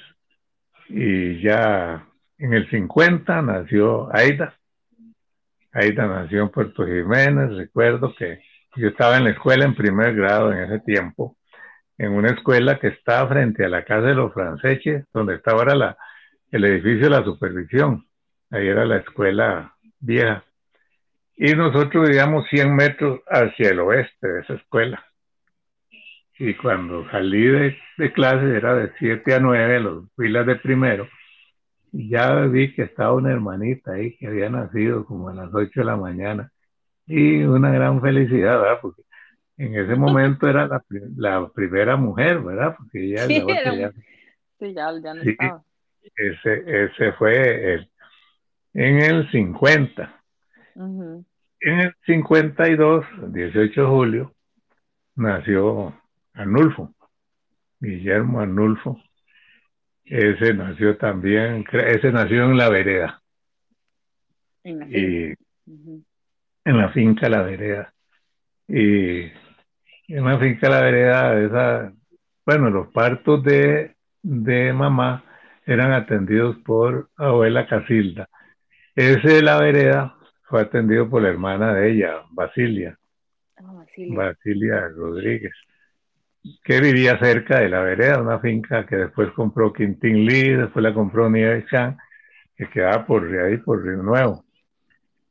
y 0.88 1.40
ya 1.40 2.06
en 2.36 2.52
el 2.52 2.68
50 2.68 3.40
nació 3.40 4.14
Aida. 4.14 4.54
Aida 5.72 6.06
nació 6.06 6.42
en 6.42 6.50
Puerto 6.50 6.84
Jiménez, 6.84 7.56
recuerdo 7.56 8.14
que 8.14 8.40
yo 8.76 8.88
estaba 8.88 9.16
en 9.16 9.24
la 9.24 9.30
escuela 9.30 9.64
en 9.64 9.74
primer 9.74 10.14
grado 10.14 10.52
en 10.52 10.58
ese 10.64 10.80
tiempo, 10.80 11.36
en 11.96 12.12
una 12.12 12.30
escuela 12.30 12.78
que 12.78 12.88
estaba 12.88 13.28
frente 13.28 13.64
a 13.64 13.68
la 13.68 13.84
casa 13.84 14.08
de 14.08 14.14
los 14.14 14.32
franceses, 14.32 15.04
donde 15.12 15.36
estaba 15.36 15.58
ahora 15.58 15.96
el 16.50 16.64
edificio 16.64 17.04
de 17.04 17.10
la 17.10 17.24
supervisión. 17.24 18.06
Ahí 18.50 18.68
era 18.68 18.84
la 18.84 18.98
escuela 18.98 19.74
vieja. 20.00 20.44
Y 21.36 21.54
nosotros 21.54 22.08
vivíamos 22.08 22.46
100 22.48 22.74
metros 22.74 23.20
hacia 23.28 23.70
el 23.70 23.80
oeste 23.80 24.28
de 24.28 24.40
esa 24.40 24.54
escuela. 24.54 25.04
Y 26.38 26.54
cuando 26.54 27.08
salí 27.10 27.46
de, 27.46 27.76
de 27.96 28.12
clase 28.12 28.56
era 28.56 28.74
de 28.74 28.92
7 28.98 29.34
a 29.34 29.40
9, 29.40 29.80
los 29.80 30.04
filas 30.16 30.46
de 30.46 30.56
primero, 30.56 31.08
ya 31.92 32.42
vi 32.42 32.74
que 32.74 32.82
estaba 32.82 33.14
una 33.14 33.32
hermanita 33.32 33.92
ahí 33.92 34.16
que 34.16 34.28
había 34.28 34.48
nacido 34.50 35.04
como 35.04 35.28
a 35.28 35.34
las 35.34 35.52
8 35.52 35.80
de 35.80 35.84
la 35.84 35.96
mañana 35.96 36.52
y 37.08 37.42
una 37.42 37.70
gran 37.70 38.00
felicidad, 38.00 38.60
¿verdad? 38.60 38.78
Porque 38.82 39.02
en 39.56 39.74
ese 39.74 39.96
momento 39.96 40.48
era 40.48 40.68
la, 40.68 40.84
la 41.16 41.48
primera 41.48 41.96
mujer, 41.96 42.40
¿verdad? 42.40 42.76
Porque 42.76 43.04
ella 43.04 43.26
sí, 43.26 43.44
ya, 43.46 43.92
sí, 44.58 44.74
ya, 44.74 44.92
ya 45.00 45.14
no 45.14 45.22
estaba. 45.22 45.64
Ese, 46.14 46.84
ese 46.84 47.12
fue 47.12 47.74
el, 47.74 47.90
en 48.74 48.98
el 48.98 49.30
50. 49.30 50.22
En 51.60 51.80
el 51.80 51.94
52, 52.06 53.04
18 53.32 53.80
de 53.80 53.86
julio, 53.86 54.34
nació 55.16 56.00
Anulfo, 56.34 56.94
Guillermo 57.80 58.40
Anulfo. 58.40 59.00
Ese 60.04 60.54
nació 60.54 60.96
también, 60.96 61.64
ese 61.70 62.12
nació 62.12 62.44
en 62.44 62.56
la 62.56 62.68
vereda. 62.68 63.22
Y, 64.64 65.34
en 66.68 66.76
la 66.76 66.90
finca 66.90 67.30
La 67.30 67.42
Vereda. 67.42 67.94
Y 68.68 69.22
en 70.08 70.24
la 70.24 70.38
finca 70.38 70.68
La 70.68 70.82
Vereda, 70.82 71.40
esa, 71.40 71.92
bueno, 72.44 72.68
los 72.68 72.88
partos 72.88 73.42
de, 73.42 73.96
de 74.22 74.72
mamá 74.74 75.24
eran 75.64 75.92
atendidos 75.92 76.58
por 76.58 77.08
abuela 77.16 77.66
Casilda. 77.66 78.28
Ese 78.94 79.28
de 79.28 79.42
la 79.42 79.58
vereda 79.58 80.16
fue 80.42 80.60
atendido 80.60 81.08
por 81.08 81.22
la 81.22 81.28
hermana 81.28 81.72
de 81.72 81.90
ella, 81.90 82.22
Basilia. 82.30 82.98
Ah, 83.56 83.72
Basilia. 83.72 84.16
Basilia 84.16 84.88
Rodríguez, 84.88 85.54
que 86.64 86.80
vivía 86.80 87.18
cerca 87.18 87.60
de 87.60 87.70
la 87.70 87.80
vereda, 87.80 88.20
una 88.20 88.40
finca 88.40 88.84
que 88.84 88.96
después 88.96 89.30
compró 89.32 89.72
Quintín 89.72 90.26
Lee, 90.26 90.54
después 90.54 90.82
la 90.82 90.92
compró 90.92 91.30
Nieves 91.30 91.66
Chan, 91.70 91.96
que 92.56 92.68
quedaba 92.68 93.06
por 93.06 93.24
ahí, 93.24 93.56
por 93.58 93.82
Río 93.82 94.02
Nuevo. 94.02 94.44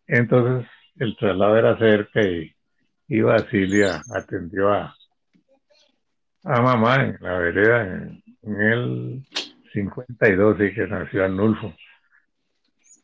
Entonces 0.07 0.67
el 0.99 1.15
traslado 1.17 1.57
era 1.57 1.77
cerca 1.77 2.21
y, 2.21 2.53
y 3.07 3.21
Basilia 3.21 4.01
atendió 4.13 4.71
a, 4.71 4.95
a 6.43 6.61
mamá 6.61 6.95
en 7.03 7.17
la 7.19 7.37
vereda 7.37 7.83
en, 7.83 8.61
el 8.61 9.23
52, 9.73 10.57
sí 10.57 10.73
que 10.73 10.87
nació 10.87 11.25
Arnulfo. 11.25 11.73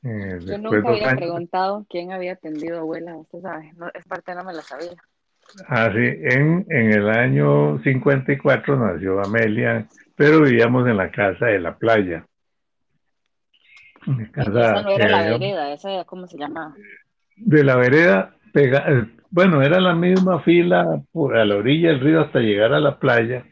Eh, 0.03 0.39
Yo 0.45 0.57
nunca 0.57 0.89
había 0.89 1.15
preguntado 1.15 1.85
quién 1.89 2.11
había 2.11 2.33
atendido 2.33 2.77
a 2.77 2.81
abuela, 2.81 3.15
usted 3.15 3.41
sabe, 3.41 3.73
no, 3.75 3.89
es 3.93 4.05
parte 4.05 4.35
no 4.35 4.43
me 4.43 4.53
la 4.53 4.61
sabía. 4.61 4.95
Ah, 5.67 5.89
sí, 5.93 5.99
en, 5.99 6.65
en 6.69 6.93
el 6.93 7.09
año 7.09 7.79
54 7.83 8.75
nació 8.77 9.21
Amelia, 9.21 9.87
pero 10.15 10.41
vivíamos 10.41 10.87
en 10.87 10.97
la 10.97 11.11
casa 11.11 11.47
de 11.47 11.59
la 11.59 11.77
playa. 11.77 12.25
Casa, 14.31 14.49
esa 14.51 14.81
no 14.81 14.89
era 14.89 15.09
la 15.09 15.21
vereda, 15.31 15.73
esa 15.73 16.03
cómo 16.05 16.27
se 16.27 16.37
llama. 16.37 16.75
De 17.37 17.63
la 17.63 17.75
vereda, 17.75 18.35
pega, 18.53 18.85
eh, 18.87 19.05
bueno, 19.29 19.61
era 19.61 19.79
la 19.79 19.95
misma 19.95 20.41
fila 20.41 21.01
por, 21.11 21.35
a 21.35 21.45
la 21.45 21.55
orilla 21.55 21.89
del 21.89 21.99
río 21.99 22.21
hasta 22.21 22.39
llegar 22.39 22.73
a 22.73 22.79
la 22.79 22.99
playa, 22.99 23.43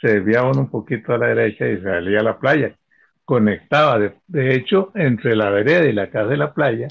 se 0.00 0.14
desviaba 0.14 0.50
un 0.50 0.70
poquito 0.70 1.14
a 1.14 1.18
la 1.18 1.28
derecha 1.28 1.68
y 1.68 1.80
salía 1.80 2.20
a 2.20 2.24
la 2.24 2.38
playa. 2.38 2.76
Conectaba, 3.24 3.98
de, 3.98 4.14
de 4.26 4.54
hecho, 4.54 4.90
entre 4.94 5.36
la 5.36 5.50
vereda 5.50 5.86
y 5.86 5.92
la 5.92 6.10
casa 6.10 6.30
de 6.30 6.36
la 6.36 6.52
playa, 6.54 6.88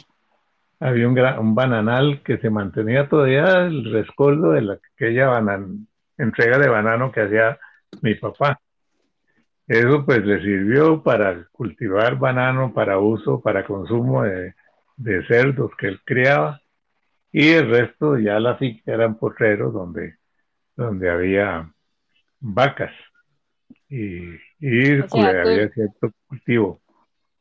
había 0.80 1.08
un, 1.08 1.18
un 1.20 1.56
bananal 1.56 2.22
que 2.24 2.38
se 2.38 2.50
mantenía 2.50 3.10
todavía 3.10 3.66
el 3.66 3.92
rescoldo 3.92 4.52
de 4.52 4.62
la, 4.62 4.80
aquella 4.96 5.28
banan, 5.28 5.88
entrega 6.18 6.58
de 6.60 6.70
banano 6.70 7.12
que 7.12 7.22
hacía 7.22 7.58
mi 8.02 8.16
papá. 8.16 8.60
Eso 9.68 10.06
pues 10.06 10.26
le 10.26 10.42
sirvió 10.42 11.04
para 11.04 11.46
cultivar 11.52 12.18
banano 12.18 12.74
para 12.74 13.00
uso, 13.00 13.42
para 13.42 13.66
consumo 13.66 14.24
de, 14.24 14.54
de 14.98 15.26
cerdos 15.28 15.72
que 15.78 15.88
él 15.88 16.02
criaba 16.04 16.62
y 17.32 17.50
el 17.50 17.70
resto 17.70 18.18
ya 18.18 18.40
la 18.40 18.58
finca 18.58 18.92
eran 18.92 19.18
potreros 19.18 19.74
donde, 19.74 20.16
donde 20.76 21.10
había 21.10 21.72
vacas 22.40 22.92
y, 23.90 24.36
y 24.60 25.02
había 25.16 25.70
cierto 25.70 26.12
cultivo. 26.28 26.82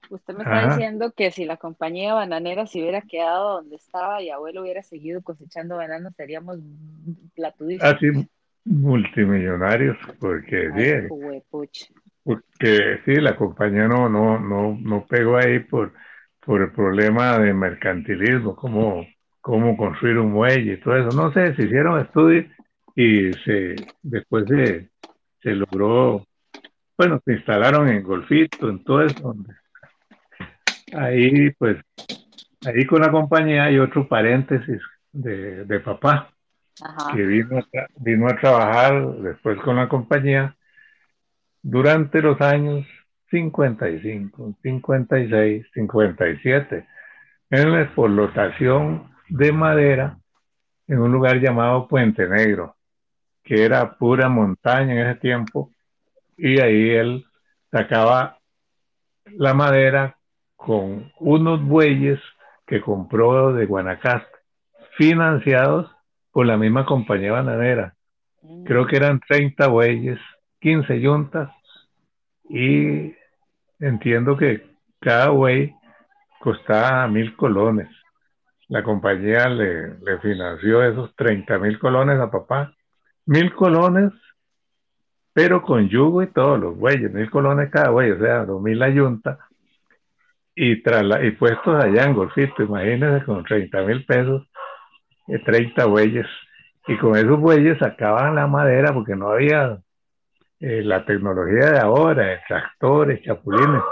Usted 0.09 0.35
me 0.35 0.45
está 0.45 0.69
diciendo 0.69 1.13
que 1.17 1.33
si 1.33 1.45
la 1.45 1.57
compañía 1.57 2.15
bananera 2.15 2.67
se 2.67 2.81
hubiera 2.81 3.01
quedado 3.01 3.55
donde 3.55 3.77
estaba 3.77 4.23
y 4.23 4.31
abuelo 4.31 4.63
hubiera 4.63 4.83
seguido 4.83 5.21
cosechando 5.23 5.77
bananos, 5.77 6.15
seríamos 6.15 6.59
platudísimos. 7.35 7.95
Así, 7.95 8.29
multimillonarios, 8.65 9.97
porque 10.21 10.71
sí, 10.77 11.09
porque 12.23 13.01
sí, 13.05 13.17
la 13.17 13.37
compañía 13.37 13.89
no, 13.89 14.09
no, 14.09 14.39
no, 14.39 14.79
no 14.81 15.07
pegó 15.07 15.37
ahí 15.37 15.61
por, 15.61 15.93
por 16.47 16.63
el 16.63 16.71
problema 16.71 17.39
de 17.39 17.53
mercantilismo, 17.53 18.55
cómo, 18.55 19.05
cómo 19.41 19.77
construir 19.77 20.19
un 20.19 20.33
muelle 20.33 20.75
y 20.75 20.81
todo 20.81 20.97
eso. 20.97 21.17
No 21.17 21.33
sé, 21.33 21.55
se 21.57 21.65
hicieron 21.65 22.01
estudios 22.01 22.47
y 22.95 23.33
se, 23.45 23.75
después 24.03 24.45
se, 24.49 24.89
se 25.43 25.51
logró, 25.51 26.25
bueno, 26.97 27.21
se 27.25 27.33
instalaron 27.33 27.89
en 27.89 28.03
Golfito, 28.05 28.71
en 28.71 28.85
todo 28.85 29.03
eso, 29.03 29.21
donde 29.21 29.55
ahí 30.95 31.51
pues, 31.51 31.79
ahí 32.65 32.87
con 32.87 33.03
la 33.03 33.11
compañía 33.11 33.65
hay 33.65 33.79
otro 33.81 34.07
paréntesis 34.07 34.81
de, 35.13 35.65
de 35.65 35.81
papá, 35.81 36.31
que 37.13 37.27
vino 37.27 37.59
a, 37.59 37.87
vino 37.97 38.29
a 38.29 38.37
trabajar 38.37 39.17
después 39.17 39.59
con 39.63 39.77
la 39.77 39.89
compañía 39.89 40.57
durante 41.61 42.23
los 42.23 42.41
años 42.41 42.87
55, 43.31 44.55
56, 44.63 45.67
57, 45.73 46.87
en 47.51 47.73
la 47.73 47.83
explotación 47.83 49.11
de 49.29 49.53
madera 49.53 50.19
en 50.89 50.99
un 51.01 51.13
lugar 51.13 51.41
llamado 51.41 51.89
Puente 51.89 52.29
Negro, 52.29 52.77
que 53.43 53.65
era 53.65 53.97
pura 53.97 54.29
montaña 54.29 54.93
en 54.93 55.07
ese 55.07 55.21
tiempo, 55.21 55.71
y 56.37 56.61
ahí 56.61 56.91
él 56.91 57.25
sacaba 57.71 58.39
la 59.25 59.55
madera 59.55 60.17
con 60.55 61.13
unos 61.19 61.63
bueyes 61.65 62.21
que 62.67 62.81
compró 62.81 63.53
de 63.53 63.67
Guanacaste, 63.67 64.29
financiados 64.97 65.91
por 66.31 66.47
la 66.47 66.57
misma 66.57 66.85
compañía 66.87 67.33
bananera. 67.33 67.95
Creo 68.65 68.87
que 68.87 68.97
eran 68.97 69.21
30 69.21 69.67
bueyes, 69.69 70.19
15 70.61 71.01
yuntas 71.01 71.51
y 72.49 73.15
entiendo 73.79 74.37
que 74.37 74.67
cada 75.01 75.31
buey 75.31 75.75
costaba 76.41 77.07
mil 77.09 77.37
colones. 77.37 77.89
La 78.69 78.83
compañía 78.83 79.49
le, 79.49 80.19
financió 80.21 80.83
esos 80.83 81.15
30 81.17 81.59
mil 81.59 81.79
colones 81.79 82.19
a 82.19 82.31
papá. 82.31 82.75
Mil 83.27 83.53
colones, 83.55 84.13
pero 85.33 85.63
con 85.63 85.89
yugo 85.89 86.23
y 86.23 86.29
todos 86.29 86.59
los 86.59 86.77
bueyes, 86.77 87.13
mil 87.13 87.31
colones 87.31 87.71
cada 87.71 87.91
buey, 87.91 88.11
o 88.11 88.19
sea, 88.19 88.45
dos 88.45 88.63
mil 88.63 88.79
la 88.79 88.89
y, 90.59 90.73
y 90.73 91.31
puestos 91.33 91.85
allá 91.85 92.05
en 92.05 92.15
Golfito, 92.15 92.63
imagínense 92.63 93.25
con 93.27 93.45
30 93.45 93.83
mil 93.83 94.05
pesos, 94.07 94.49
30 95.27 95.83
eh, 95.83 95.87
bueyes, 95.87 96.27
y 96.87 96.97
con 96.97 97.17
esos 97.17 97.39
bueyes 97.39 97.79
sacaban 97.79 98.35
la 98.35 98.47
madera 98.47 98.95
porque 98.95 99.15
no 99.15 99.29
había 99.29 99.79
eh, 100.61 100.83
la 100.83 101.05
tecnología 101.05 101.73
de 101.73 101.79
ahora, 101.79 102.41
tractores, 102.49 103.23
chapulines. 103.23 103.83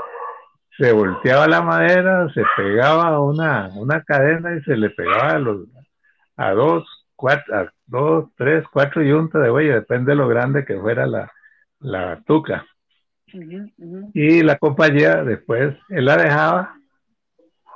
Se 0.76 0.92
volteaba 0.92 1.46
la 1.46 1.62
madera, 1.62 2.28
se 2.34 2.42
pegaba 2.56 3.08
a 3.08 3.20
una, 3.20 3.68
una 3.76 4.02
cadena 4.02 4.56
y 4.56 4.62
se 4.62 4.76
le 4.76 4.90
pegaba 4.90 5.30
a, 5.30 5.38
los, 5.38 5.68
a 6.36 6.50
dos, 6.52 7.06
cuatro, 7.14 7.56
a 7.56 7.72
dos, 7.86 8.30
tres, 8.36 8.64
cuatro 8.72 9.02
yuntas 9.02 9.42
de 9.42 9.50
bueyes, 9.50 9.74
depende 9.74 10.12
de 10.12 10.16
lo 10.16 10.26
grande 10.26 10.64
que 10.64 10.78
fuera 10.78 11.06
la, 11.06 11.30
la 11.80 12.20
tuca. 12.26 12.66
Y 14.14 14.42
la 14.42 14.58
compañía 14.58 15.24
después, 15.24 15.76
él 15.88 16.04
la 16.04 16.16
dejaba 16.16 16.74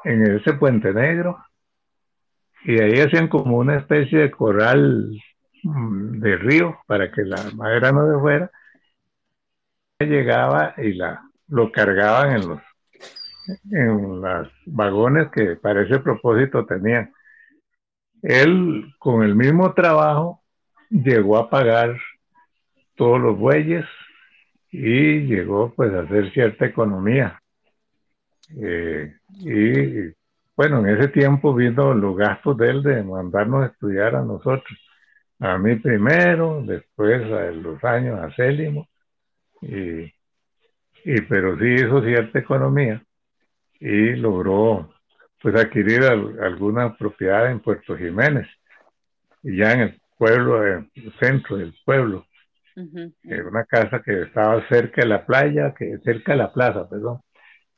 en 0.05 0.37
ese 0.37 0.55
puente 0.55 0.93
negro 0.93 1.39
y 2.65 2.81
ahí 2.81 3.01
hacían 3.01 3.29
como 3.29 3.57
una 3.59 3.77
especie 3.77 4.19
de 4.19 4.31
corral 4.31 5.11
mm, 5.63 6.21
de 6.21 6.37
río 6.37 6.79
para 6.87 7.11
que 7.11 7.23
la 7.23 7.43
madera 7.55 7.93
no 7.93 8.13
se 8.13 8.21
fuera. 8.21 8.51
Llegaba 10.01 10.75
y 10.79 10.95
la, 10.95 11.23
lo 11.49 11.73
cargaban 11.73 12.37
en 12.37 12.49
los 12.49 12.61
en 13.71 14.21
los 14.21 14.49
vagones 14.67 15.29
que 15.31 15.57
para 15.57 15.83
ese 15.83 15.99
propósito 16.01 16.67
tenían. 16.67 17.13
Él, 18.23 18.93
con 18.99 19.23
el 19.23 19.35
mismo 19.35 19.73
trabajo, 19.73 20.43
llegó 20.91 21.39
a 21.39 21.49
pagar 21.49 21.97
todos 22.95 23.19
los 23.21 23.39
bueyes, 23.39 23.87
y 24.71 25.21
llegó 25.21 25.73
pues 25.75 25.93
a 25.95 26.01
hacer 26.01 26.31
cierta 26.33 26.67
economía. 26.67 27.41
Eh, 28.61 29.15
y 29.41 30.15
bueno, 30.57 30.81
en 30.81 30.97
ese 30.97 31.09
tiempo 31.09 31.55
vino 31.55 31.95
los 31.95 32.17
gastos 32.17 32.57
de 32.57 32.71
él 32.71 32.83
de 32.83 33.03
mandarnos 33.03 33.65
a 33.65 33.67
estudiar 33.67 34.15
a 34.17 34.23
nosotros. 34.23 34.79
A 35.41 35.57
mí 35.59 35.77
primero, 35.77 36.63
después 36.67 37.23
a 37.33 37.51
los 37.53 37.83
años 37.85 38.19
a 38.21 38.35
Célimo, 38.35 38.89
y, 39.63 40.13
y 41.05 41.21
pero 41.29 41.59
sí 41.59 41.75
hizo 41.75 42.03
cierta 42.03 42.39
economía 42.39 43.03
y 43.81 44.17
logró 44.17 44.93
pues 45.41 45.55
adquirir 45.55 46.03
alguna 46.03 46.97
propiedad 46.97 47.51
en 47.51 47.61
Puerto 47.61 47.97
Jiménez, 47.97 48.49
y 49.43 49.57
ya 49.57 49.73
en 49.73 49.81
el 49.81 50.01
pueblo, 50.17 50.67
en 50.67 50.91
el 50.97 51.13
centro 51.21 51.57
del 51.57 51.75
pueblo. 51.85 52.27
Una 52.77 53.65
casa 53.65 54.03
que 54.03 54.23
estaba 54.23 54.67
cerca 54.69 55.03
de 55.03 55.09
la 55.09 55.25
playa, 55.27 55.75
que 55.77 55.99
cerca 56.05 56.33
de 56.33 56.39
la 56.39 56.53
plaza, 56.53 56.89
perdón. 56.89 57.21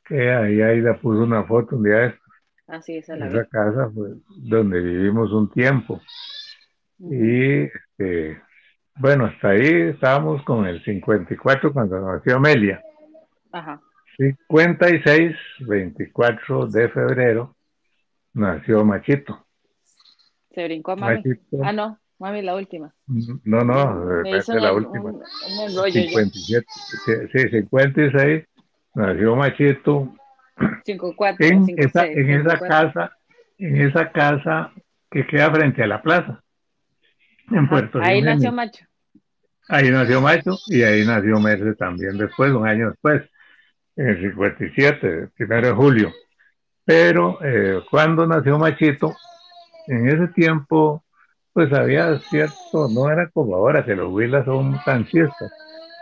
Que 0.03 0.31
ahí, 0.31 0.61
ahí 0.61 0.81
la 0.81 0.99
puso 0.99 1.23
una 1.23 1.43
foto 1.43 1.75
un 1.75 1.83
día 1.83 1.97
de 1.97 2.07
estos. 2.07 2.21
Así 2.67 2.97
es, 2.97 3.09
Esa 3.09 3.45
casa 3.45 3.91
donde 4.37 4.79
vivimos 4.79 5.31
un 5.31 5.49
tiempo. 5.51 6.01
Y 6.99 7.63
este, 7.63 8.41
bueno, 9.01 9.25
hasta 9.25 9.49
ahí 9.49 9.89
estábamos 9.89 10.43
con 10.43 10.65
el 10.67 10.83
54 10.83 11.73
cuando 11.73 11.99
nació 11.99 12.35
Amelia. 12.35 12.81
Ajá. 13.51 13.81
56, 14.17 15.35
24 15.61 16.67
de 16.67 16.89
febrero, 16.89 17.55
nació 18.33 18.85
Machito. 18.85 19.45
Se 20.53 20.63
brincó 20.65 20.91
a 20.91 20.95
Machito, 20.97 21.63
Ah, 21.63 21.73
no. 21.73 21.97
Mami, 22.19 22.43
la 22.43 22.55
última. 22.55 22.93
No, 23.07 23.63
no, 23.63 24.21
es 24.23 24.47
la 24.47 24.73
última. 24.73 25.11
57, 25.89 26.67
sí, 27.33 27.49
56, 27.49 28.45
nació 28.93 29.35
Machito. 29.35 30.13
54, 30.85 31.47
en, 31.47 31.65
esa, 31.77 32.05
en 32.05 32.29
esa 32.29 32.59
casa, 32.59 33.17
en 33.57 33.81
esa 33.81 34.11
casa 34.11 34.71
que 35.09 35.25
queda 35.25 35.49
frente 35.49 35.81
a 35.81 35.87
la 35.87 36.03
plaza, 36.03 36.43
en 37.49 37.67
Puerto 37.67 37.97
Rico. 37.97 38.07
Ahí 38.07 38.21
nació 38.21 38.51
Macho. 38.51 38.85
Ahí 39.69 39.89
nació 39.89 40.21
Macho 40.21 40.57
y 40.67 40.83
ahí 40.83 41.05
nació 41.05 41.39
Merce 41.39 41.75
también 41.75 42.17
después, 42.17 42.51
un 42.51 42.67
año 42.67 42.89
después, 42.89 43.23
en 43.95 44.07
el 44.07 44.21
57, 44.21 45.29
primero 45.35 45.67
de 45.67 45.73
julio. 45.73 46.13
Pero 46.85 47.39
eh, 47.43 47.81
cuando 47.89 48.27
nació 48.27 48.57
Machito, 48.59 49.15
en 49.87 50.07
ese 50.07 50.27
tiempo, 50.29 51.03
pues 51.53 51.71
había 51.73 52.17
cierto, 52.19 52.87
no 52.89 53.09
era 53.09 53.29
como 53.29 53.55
ahora 53.55 53.85
que 53.85 53.95
los 53.95 54.11
huilas 54.11 54.45
son 54.45 54.79
tan 54.85 55.05
siestas, 55.07 55.51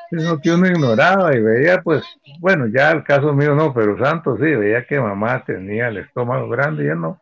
sino 0.10 0.40
que 0.40 0.52
uno 0.52 0.68
ignoraba 0.68 1.36
y 1.36 1.42
veía, 1.42 1.82
pues, 1.82 2.04
bueno, 2.40 2.68
ya 2.68 2.92
el 2.92 3.04
caso 3.04 3.34
mío 3.34 3.56
no, 3.56 3.74
pero 3.74 3.98
Santos 3.98 4.40
sí, 4.40 4.56
veía 4.56 4.86
que 4.86 5.00
mamá 5.00 5.44
tenía 5.46 5.90
el 5.90 5.98
estómago 5.98 6.50
grande 6.50 6.86
y 6.86 6.88
él 6.88 7.00
no, 7.02 7.22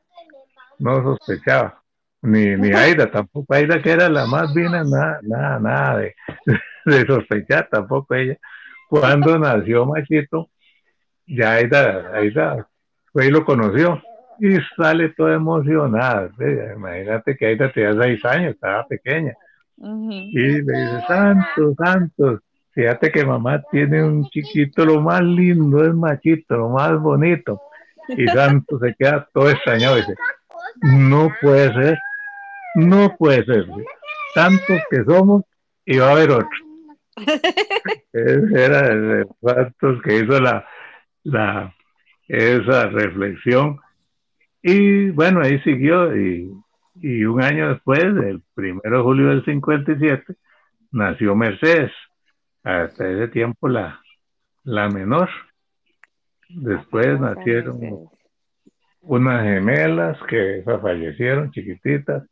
no 0.80 1.04
sospechaba. 1.04 1.77
Ni, 2.22 2.56
ni 2.56 2.72
Aida 2.72 3.10
tampoco, 3.10 3.54
Aida 3.54 3.82
que 3.82 3.92
era 3.92 4.10
la 4.10 4.26
más 4.26 4.54
fina, 4.54 4.84
nada, 4.84 5.20
nada, 5.22 5.60
nada 5.60 5.98
de, 6.00 6.16
de 6.86 7.06
sospechar 7.06 7.68
tampoco 7.70 8.16
ella. 8.16 8.38
Cuando 8.90 9.38
nació 9.38 9.86
Machito, 9.86 10.50
ya 11.26 11.54
Aida, 11.54 12.12
Aida 12.14 12.68
fue 13.12 13.28
y 13.28 13.32
lo 13.32 13.46
conoció 13.46 14.02
y 14.40 14.58
sale 14.76 15.10
toda 15.10 15.36
emocionada. 15.36 16.30
Imagínate 16.76 17.36
que 17.36 17.48
Aida 17.48 17.72
tenía 17.72 17.94
seis 17.94 18.24
años, 18.26 18.54
estaba 18.54 18.86
pequeña. 18.88 19.34
Y 19.78 20.40
le 20.40 20.62
dice, 20.62 21.04
Santos, 21.08 21.76
Santos, 21.78 22.40
fíjate 22.72 23.12
que 23.12 23.26
mamá 23.26 23.62
tiene 23.72 24.04
un 24.04 24.28
chiquito, 24.30 24.86
lo 24.86 25.02
más 25.02 25.22
lindo, 25.22 25.84
es 25.84 25.94
machito, 25.94 26.58
lo 26.58 26.70
más 26.70 27.00
bonito. 27.00 27.62
Y 28.10 28.28
Santos 28.28 28.80
se 28.82 28.96
queda 28.96 29.28
todo 29.34 29.50
extrañado 29.50 29.98
y 29.98 30.02
dice, 30.02 30.16
no 30.82 31.30
puede 31.42 31.74
ser, 31.74 31.98
no 32.78 33.16
puede 33.18 33.44
ser. 33.46 33.66
Tantos 34.34 34.82
que 34.90 35.04
somos 35.06 35.44
y 35.86 35.98
va 35.98 36.10
a 36.10 36.12
haber 36.12 36.32
otro. 36.32 36.50
Ese 38.14 38.66
era 38.66 38.88
el 38.88 39.26
Santos 39.42 40.02
que 40.04 40.18
hizo 40.18 40.40
la, 40.40 40.66
la, 41.24 41.74
esa 42.28 42.88
reflexión 42.88 43.80
y 44.70 45.12
bueno, 45.12 45.42
ahí 45.42 45.60
siguió 45.60 46.14
y, 46.14 46.52
un 47.26 47.42
año 47.42 47.70
después, 47.70 48.04
el 48.04 48.42
primero 48.54 48.98
de 48.98 49.04
julio 49.04 49.30
del 49.30 49.46
57, 49.46 50.36
nació 50.92 51.36
Mercedes. 51.36 51.92
Hasta 52.64 53.08
ese 53.10 53.30
tiempo 53.30 53.70
la, 53.70 54.02
la 54.66 54.90
menor. 54.90 55.30
Después 56.50 57.18
nacieron 57.18 58.10
unas 59.04 59.44
gemelas 59.44 60.18
que 60.28 60.64
fallecieron 60.66 61.52
chiquititas. 61.52 62.24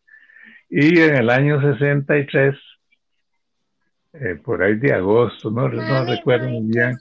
Y 0.69 0.99
en 0.99 1.15
el 1.15 1.29
año 1.29 1.61
63, 1.61 2.55
eh, 4.13 4.35
por 4.43 4.63
ahí 4.63 4.75
de 4.75 4.93
agosto, 4.93 5.51
no, 5.51 5.67
no 5.69 6.05
recuerdo 6.05 6.49
muy 6.49 6.71
bien, 6.71 6.97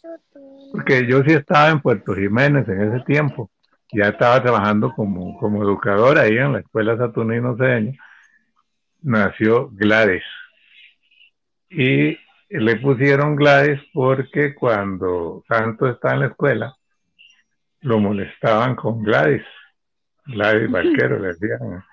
porque 0.72 1.07
yo 1.07 1.22
sí 1.22 1.33
estaba 1.33 1.70
en 1.70 1.81
Puerto 1.81 2.14
Jiménez 2.14 2.68
en 2.68 2.92
ese 2.92 3.05
tiempo 3.05 3.50
ya 3.94 4.09
estaba 4.09 4.42
trabajando 4.42 4.92
como, 4.92 5.38
como 5.38 5.62
educador 5.62 6.18
ahí 6.18 6.37
en 6.37 6.53
la 6.53 6.59
escuela 6.61 6.96
Saturnino 6.96 7.57
Cedeño, 7.57 7.92
nació 9.03 9.70
Gladys. 9.70 10.24
Y 11.70 12.18
le 12.48 12.77
pusieron 12.77 13.37
Gladys 13.37 13.81
porque 13.92 14.55
cuando 14.55 15.44
Santo 15.46 15.88
estaba 15.88 16.14
en 16.14 16.20
la 16.20 16.27
escuela, 16.27 16.77
lo 17.83 18.00
molestaban 18.00 18.74
con 18.74 19.03
Gladys. 19.03 19.44
Gladys 20.27 20.70
Barquero 20.72 21.18
le 21.20 21.29
decían. 21.29 21.85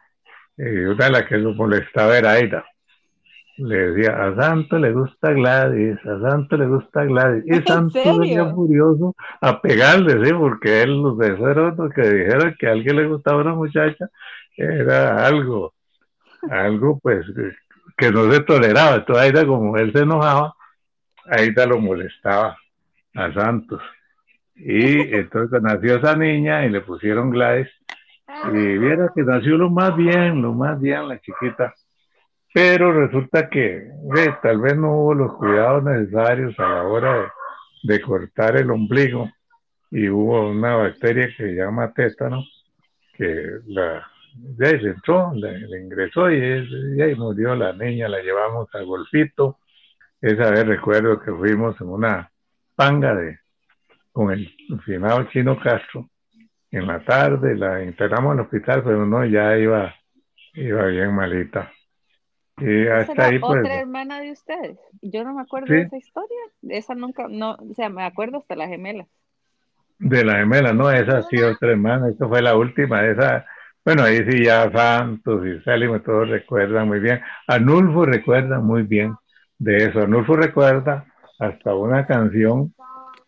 Y 0.63 0.80
una 0.86 1.06
de 1.06 1.12
las 1.12 1.24
que 1.24 1.38
lo 1.38 1.54
molestaba 1.54 2.17
era 2.17 2.32
Aida 2.32 2.65
le 3.58 3.91
decía, 3.91 4.24
a 4.24 4.36
Santo 4.36 4.80
le 4.80 4.91
gusta 4.91 5.32
Gladys, 5.32 5.97
a 6.06 6.19
Santo 6.19 6.58
le 6.58 6.67
gusta 6.67 7.04
Gladys. 7.04 7.43
Y 7.45 7.62
Santo 7.67 8.17
venía 8.17 8.50
furioso 8.54 9.15
a 9.39 9.62
pegarle, 9.62 10.26
¿sí? 10.26 10.34
Porque 10.34 10.82
él, 10.82 11.02
los 11.02 11.17
deseos 11.17 11.76
que 11.93 12.02
dijera 12.02 12.56
que 12.58 12.67
a 12.67 12.71
alguien 12.71 12.95
le 12.95 13.08
gustaba 13.08 13.41
una 13.41 13.54
muchacha, 13.54 14.10
era 14.56 15.26
algo, 15.26 15.74
algo 16.50 17.00
pues 17.00 17.26
que 17.97 18.12
no 18.12 18.32
se 18.32 18.41
toleraba. 18.41 18.95
Entonces 18.95 19.24
Aida, 19.24 19.45
como 19.45 19.78
él 19.78 19.91
se 19.91 20.00
enojaba, 20.00 20.56
Aida 21.26 21.65
lo 21.65 21.80
molestaba 21.80 22.58
a 23.15 23.34
Santos. 23.34 23.82
Y 24.56 25.02
entonces 25.15 25.62
nació 25.62 25.97
esa 25.97 26.15
niña 26.15 26.65
y 26.65 26.69
le 26.69 26.82
pusieron 26.82 27.30
Gladys. 27.30 27.69
Y 28.46 28.78
viera 28.78 29.12
que 29.14 29.24
nació 29.24 29.58
lo 29.58 29.70
más 29.70 29.96
bien, 29.96 30.42
lo 30.42 30.54
más 30.54 30.80
bien 30.80 31.08
la 31.08 31.20
chiquita 31.20 31.74
pero 32.54 32.92
resulta 32.92 33.50
que 33.50 33.90
tal 34.42 34.60
vez 34.60 34.76
no 34.76 34.94
hubo 34.94 35.14
los 35.14 35.34
cuidados 35.36 35.84
necesarios 35.84 36.58
a 36.60 36.68
la 36.68 36.84
hora 36.84 37.34
de, 37.84 38.02
cortar 38.02 38.58
el 38.58 38.70
ombligo 38.72 39.30
y 39.90 40.10
hubo 40.10 40.50
una 40.50 40.76
bacteria 40.76 41.28
que 41.28 41.44
se 41.44 41.56
llama 41.56 41.94
tétano 41.94 42.44
que 43.14 43.60
la 43.68 44.08
ya 44.58 44.70
se 44.70 44.88
entró, 44.88 45.34
le, 45.34 45.82
ingresó 45.82 46.32
y, 46.32 46.42
ahí 47.02 47.16
murió 47.16 47.54
la 47.54 47.74
niña, 47.74 48.08
la 48.08 48.22
llevamos 48.22 48.74
a 48.74 48.80
Golfito. 48.80 49.58
Esa 50.22 50.52
vez 50.52 50.66
recuerdo 50.66 51.20
que 51.20 51.32
fuimos 51.32 51.80
en 51.82 51.90
una 51.90 52.32
panga 52.76 53.14
de 53.14 53.40
con 54.14 54.32
el 54.32 54.50
finado 54.86 55.24
Chino 55.32 55.60
Castro. 55.60 56.10
En 56.72 56.88
la 56.88 57.04
tarde 57.04 57.56
la 57.56 57.84
internamos 57.84 58.34
al 58.34 58.42
hospital, 58.42 58.84
pero 58.84 59.06
no, 59.06 59.26
ya 59.26 59.58
iba, 59.58 59.94
iba 60.54 60.86
bien 60.86 61.14
malita. 61.14 61.72
Y 62.58 62.88
hasta 62.88 63.26
ahí 63.26 63.40
pues. 63.40 63.60
Otra 63.60 63.80
hermana 63.80 64.22
de 64.22 64.32
ustedes. 64.32 64.78
Yo 65.02 65.24
no 65.24 65.34
me 65.34 65.42
acuerdo 65.42 65.74
de 65.74 65.82
esa 65.82 65.98
historia. 65.98 66.38
Esa 66.70 66.96
nunca, 66.96 67.28
no, 67.30 67.56
o 67.56 67.74
sea, 67.76 67.90
me 67.90 68.04
acuerdo 68.04 68.38
hasta 68.38 68.56
la 68.56 68.68
gemela. 68.68 69.08
De 70.00 70.24
la 70.24 70.38
gemela, 70.38 70.74
no, 70.74 70.90
esa 70.90 71.22
sí 71.24 71.42
otra 71.42 71.72
hermana, 71.72 72.10
esa 72.10 72.28
fue 72.28 72.42
la 72.42 72.56
última, 72.56 73.06
esa, 73.06 73.46
bueno, 73.86 74.02
ahí 74.04 74.18
sí 74.28 74.46
ya 74.46 74.72
Santos 74.72 75.46
y 75.46 75.60
Salim 75.62 76.00
todos 76.02 76.28
recuerdan 76.28 76.88
muy 76.88 77.00
bien. 77.00 77.22
Anulfo 77.48 78.06
recuerda 78.06 78.60
muy 78.60 78.84
bien 78.84 79.16
de 79.60 79.78
eso. 79.78 80.02
Anulfo 80.02 80.36
recuerda 80.36 81.06
hasta 81.38 81.76
una 81.76 82.08
canción 82.08 82.74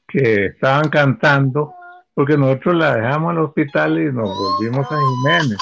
que 0.07 0.45
estaban 0.45 0.89
cantando, 0.89 1.73
porque 2.13 2.37
nosotros 2.37 2.75
la 2.75 2.95
dejamos 2.95 3.31
al 3.31 3.39
hospital 3.39 3.99
y 3.99 4.11
nos 4.11 4.29
volvimos 4.29 4.85
a 4.91 4.97
Jiménez. 4.97 5.57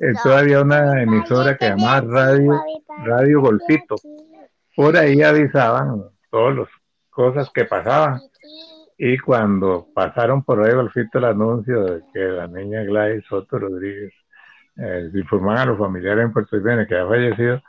Entonces 0.00 0.32
había 0.32 0.62
una 0.62 1.02
emisora 1.02 1.56
que 1.56 1.68
llamaba 1.68 2.00
Radio, 2.00 2.60
Radio 3.04 3.40
Golfito. 3.40 3.96
Por 4.74 4.96
ahí 4.96 5.22
avisaban 5.22 6.02
todas 6.30 6.56
las 6.56 6.68
cosas 7.10 7.50
que 7.54 7.64
pasaban. 7.64 8.20
Y 8.96 9.18
cuando 9.18 9.88
pasaron 9.94 10.42
por 10.42 10.58
Radio 10.58 10.76
Golfito 10.76 11.18
el 11.18 11.24
anuncio 11.24 11.84
de 11.84 12.02
que 12.12 12.20
la 12.20 12.46
niña 12.46 12.82
Gladys 12.82 13.24
Soto 13.28 13.58
Rodríguez 13.58 14.12
eh, 14.76 15.10
informaban 15.14 15.58
a 15.58 15.66
los 15.66 15.78
familiares 15.78 16.24
en 16.24 16.32
Puerto 16.32 16.56
Rico 16.56 16.86
que 16.88 16.96
había 16.96 17.06
fallecido, 17.06 17.62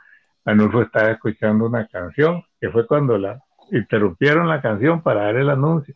Anulfo 0.44 0.82
estaba 0.82 1.10
escuchando 1.10 1.66
una 1.66 1.86
canción, 1.88 2.42
que 2.60 2.70
fue 2.70 2.86
cuando 2.86 3.18
la 3.18 3.40
interrumpieron 3.72 4.48
la 4.48 4.62
canción 4.62 5.02
para 5.02 5.24
dar 5.24 5.36
el 5.36 5.50
anuncio. 5.50 5.94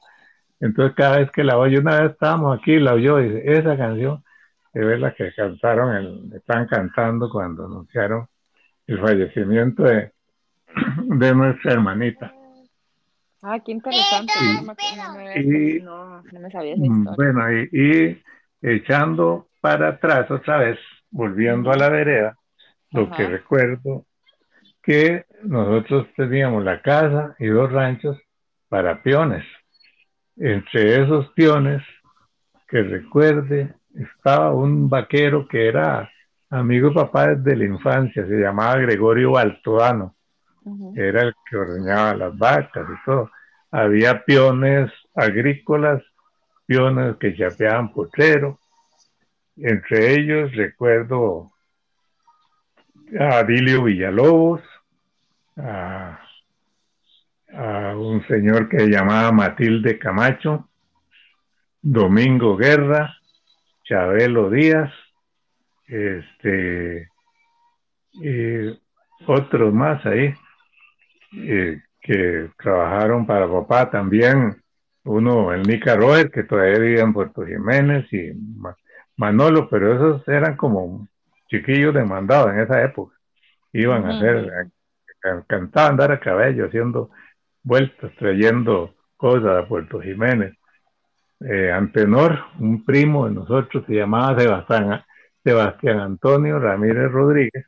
Entonces 0.61 0.95
cada 0.95 1.19
vez 1.19 1.31
que 1.31 1.43
la 1.43 1.59
oyó, 1.59 1.81
una 1.81 2.03
vez 2.03 2.13
estábamos 2.13 2.59
aquí, 2.59 2.79
la 2.79 2.95
oyó 2.95 3.19
y 3.21 3.31
dice, 3.31 3.53
esa 3.53 3.77
canción 3.77 4.23
es 4.75 5.01
la 5.01 5.15
que 5.15 5.33
cantaron, 5.35 5.97
el, 5.97 6.33
están 6.35 6.67
cantando 6.67 7.31
cuando 7.31 7.65
anunciaron 7.65 8.29
el 8.87 9.01
fallecimiento 9.01 9.83
de, 9.85 10.13
de 10.97 11.35
nuestra 11.35 11.73
hermanita. 11.73 12.33
Ah, 13.43 13.59
qué 13.65 13.73
interesante. 13.73 14.33
Y, 15.37 15.81
no, 15.81 16.23
me 16.31 16.51
sabía 16.51 16.75
esa 16.75 16.85
historia. 16.85 17.15
Bueno, 17.17 17.53
y, 17.53 17.69
y, 17.73 18.23
echando 18.61 19.49
para 19.61 19.89
atrás 19.89 20.31
otra 20.31 20.59
vez, 20.59 20.79
volviendo 21.11 21.71
a 21.71 21.77
la 21.77 21.89
vereda, 21.89 22.37
lo 22.91 23.11
que 23.11 23.27
recuerdo 23.27 24.05
que 24.83 25.25
nosotros 25.43 26.09
teníamos 26.17 26.65
la 26.65 26.83
casa 26.83 27.35
y 27.39 27.47
dos 27.47 27.73
ranchos 27.73 28.19
para 28.69 29.03
peones. 29.03 29.45
Entre 30.43 31.03
esos 31.03 31.29
peones 31.33 31.83
que 32.67 32.83
recuerde 32.83 33.75
estaba 33.95 34.55
un 34.55 34.89
vaquero 34.89 35.47
que 35.47 35.69
era 35.69 36.11
amigo 36.49 36.89
de 36.89 36.95
papá 36.95 37.35
desde 37.35 37.57
la 37.57 37.65
infancia, 37.67 38.27
se 38.27 38.41
llamaba 38.41 38.79
Gregorio 38.79 39.33
Baltoano, 39.33 40.15
era 40.97 41.25
el 41.25 41.35
que 41.49 41.57
ordeñaba 41.59 42.15
las 42.15 42.39
vacas 42.39 42.87
y 42.89 43.05
todo. 43.05 43.31
Había 43.71 44.25
peones 44.25 44.91
agrícolas, 45.15 46.03
peones 46.65 47.17
que 47.17 47.37
chapeaban 47.37 47.93
potrero. 47.93 48.59
Entre 49.59 50.15
ellos 50.15 50.57
recuerdo 50.57 51.51
a 53.19 53.45
Dilio 53.45 53.85
Villalobos, 53.85 54.63
a, 55.59 56.19
a 57.55 57.97
un 57.97 58.27
señor 58.27 58.69
que 58.69 58.89
llamaba 58.89 59.33
Matilde 59.33 59.99
Camacho, 59.99 60.69
Domingo 61.83 62.57
Guerra, 62.57 63.15
Chabelo 63.85 64.51
Díaz, 64.51 64.93
este, 65.87 67.09
y 68.13 68.79
otros 69.27 69.75
más 69.75 70.05
ahí 70.07 70.33
eh, 71.33 71.83
que 72.01 72.51
trabajaron 72.59 73.27
para 73.27 73.51
papá 73.51 73.91
también. 73.91 74.63
Uno, 75.05 75.53
el 75.53 75.63
Nica 75.63 75.97
Roer, 75.97 76.31
que 76.31 76.45
todavía 76.45 76.79
vivía 76.79 77.03
en 77.03 77.13
Puerto 77.13 77.45
Jiménez, 77.45 78.07
y 78.13 78.33
Manolo, 79.17 79.69
pero 79.69 79.95
esos 79.95 80.29
eran 80.29 80.57
como 80.57 81.09
chiquillos 81.49 81.95
demandados 81.95 82.53
en 82.53 82.61
esa 82.61 82.83
época. 82.83 83.17
Iban 83.73 84.05
a 84.05 84.17
hacer, 84.17 84.69
cantaban 85.47 85.97
dar 85.97 86.13
a 86.13 86.21
cabello, 86.21 86.67
haciendo 86.67 87.11
vueltas, 87.63 88.13
trayendo 88.19 88.95
cosas 89.17 89.65
a 89.65 89.69
Puerto 89.69 90.01
Jiménez. 90.01 90.55
Eh, 91.41 91.73
Antenor, 91.73 92.39
un 92.59 92.85
primo 92.85 93.27
de 93.27 93.35
nosotros, 93.35 93.85
se 93.87 93.95
llamaba 93.95 94.39
Sebastián, 94.39 95.03
Sebastián 95.43 96.01
Antonio 96.01 96.59
Ramírez 96.59 97.11
Rodríguez, 97.11 97.67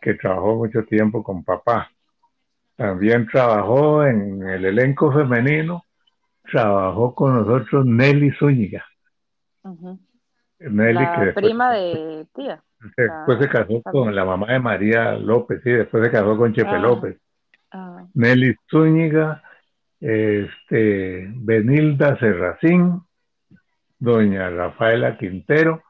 que 0.00 0.14
trabajó 0.14 0.56
mucho 0.56 0.84
tiempo 0.84 1.22
con 1.22 1.44
papá. 1.44 1.90
También 2.76 3.28
trabajó 3.28 4.04
en 4.04 4.42
el 4.42 4.64
elenco 4.64 5.12
femenino, 5.12 5.84
trabajó 6.50 7.14
con 7.14 7.34
nosotros 7.34 7.86
Nelly 7.86 8.32
Zúñiga. 8.32 8.84
Nelly, 10.58 10.94
la 10.94 11.32
prima 11.34 11.72
de 11.72 12.26
tía. 12.34 12.62
Después 12.96 13.38
se 13.38 13.48
casó 13.48 13.80
con 13.82 14.14
la 14.14 14.24
mamá 14.24 14.52
de 14.52 14.58
María 14.58 15.12
López, 15.12 15.60
sí, 15.62 15.70
después 15.70 16.04
se 16.04 16.10
casó 16.10 16.36
con 16.36 16.52
Chepe 16.52 16.68
ah. 16.68 16.78
López. 16.78 17.16
Nelly 18.14 18.56
Zúñiga, 18.70 19.42
este, 20.00 21.26
Benilda 21.34 22.18
Serracín, 22.18 23.02
doña 23.98 24.50
Rafaela 24.50 25.16
Quintero 25.16 25.82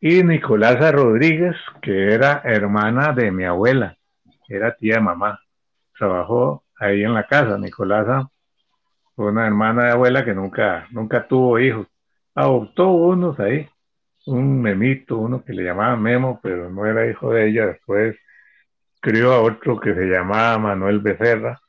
y 0.00 0.22
Nicolasa 0.22 0.92
Rodríguez, 0.92 1.56
que 1.82 2.14
era 2.14 2.40
hermana 2.44 3.12
de 3.12 3.30
mi 3.30 3.44
abuela, 3.44 3.96
era 4.48 4.74
tía 4.74 4.94
de 4.94 5.00
mamá. 5.00 5.40
Trabajó 5.98 6.64
ahí 6.78 7.02
en 7.04 7.14
la 7.14 7.26
casa. 7.26 7.58
Nicolasa 7.58 8.30
una 9.16 9.46
hermana 9.46 9.84
de 9.84 9.90
abuela 9.92 10.24
que 10.24 10.34
nunca, 10.34 10.86
nunca 10.90 11.26
tuvo 11.28 11.58
hijos. 11.58 11.86
Adoptó 12.34 12.88
unos 12.90 13.38
ahí, 13.38 13.68
un 14.26 14.62
memito, 14.62 15.18
uno 15.18 15.44
que 15.44 15.52
le 15.52 15.64
llamaba 15.64 15.96
Memo, 15.96 16.40
pero 16.42 16.70
no 16.70 16.86
era 16.86 17.08
hijo 17.08 17.32
de 17.32 17.48
ella. 17.48 17.66
Después 17.66 18.16
crió 19.00 19.32
a 19.32 19.40
otro 19.40 19.80
que 19.80 19.94
se 19.94 20.06
llamaba 20.06 20.58
Manuel 20.58 21.00
Becerra, 21.00 21.60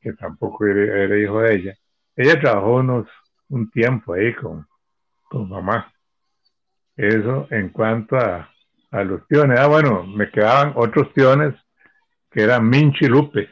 que 0.00 0.12
tampoco 0.14 0.66
era, 0.66 1.18
hijo 1.18 1.40
de 1.40 1.54
ella. 1.54 1.74
Ella 2.16 2.40
trabajó 2.40 2.76
unos, 2.76 3.08
un 3.48 3.70
tiempo 3.70 4.14
ahí 4.14 4.34
con, 4.34 4.66
con 5.24 5.48
mamá. 5.48 5.92
Eso 6.96 7.46
en 7.50 7.68
cuanto 7.70 8.16
a, 8.16 8.50
a 8.90 9.04
los 9.04 9.22
piones. 9.26 9.58
Ah, 9.60 9.66
bueno, 9.66 10.04
me 10.04 10.30
quedaban 10.30 10.72
otros 10.76 11.08
piones 11.12 11.54
que 12.30 12.42
eran 12.42 12.68
Mincho 12.68 13.04
y 13.04 13.08
Lupe. 13.08 13.50